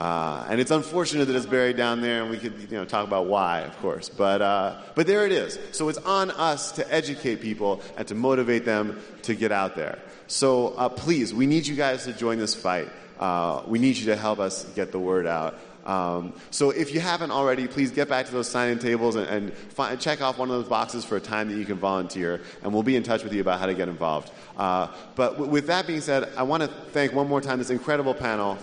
[0.00, 3.06] Uh, and it's unfortunate that it's buried down there, and we could you know, talk
[3.06, 4.08] about why, of course.
[4.08, 5.58] But, uh, but there it is.
[5.72, 9.98] So it's on us to educate people and to motivate them to get out there.
[10.26, 12.88] So uh, please, we need you guys to join this fight.
[13.18, 15.58] Uh, we need you to help us get the word out.
[15.90, 20.00] Um, so if you haven't already, please get back to those sign-in tables and, and
[20.00, 22.84] check off one of those boxes for a time that you can volunteer, and we'll
[22.84, 24.30] be in touch with you about how to get involved.
[24.56, 24.86] Uh,
[25.16, 28.14] but w- with that being said, I want to thank one more time this incredible
[28.14, 28.56] panel.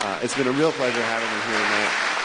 [0.00, 2.19] Uh, it's been a real pleasure having you here tonight.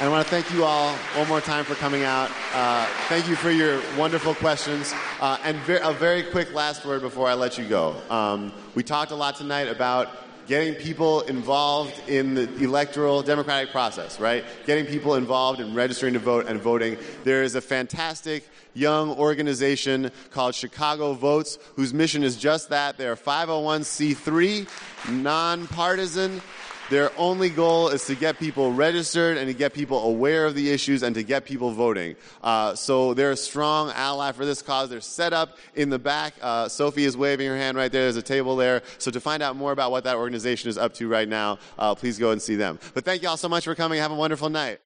[0.00, 2.30] And I want to thank you all one more time for coming out.
[2.54, 4.94] Uh, thank you for your wonderful questions.
[5.20, 7.94] Uh, and a very quick last word before I let you go.
[8.08, 10.08] Um, we talked a lot tonight about
[10.46, 14.42] getting people involved in the electoral democratic process, right?
[14.64, 16.96] Getting people involved in registering to vote and voting.
[17.24, 22.96] There is a fantastic young organization called Chicago Votes, whose mission is just that.
[22.96, 24.66] They're 501c3,
[25.22, 26.40] nonpartisan.
[26.90, 30.70] Their only goal is to get people registered and to get people aware of the
[30.70, 32.16] issues and to get people voting.
[32.42, 34.90] Uh, so they're a strong ally for this cause.
[34.90, 36.34] They're set up in the back.
[36.42, 38.02] Uh, Sophie is waving her hand right there.
[38.02, 38.82] There's a table there.
[38.98, 41.94] So to find out more about what that organization is up to right now, uh,
[41.94, 42.78] please go and see them.
[42.94, 43.98] But thank you all so much for coming.
[44.00, 44.78] Have a wonderful night.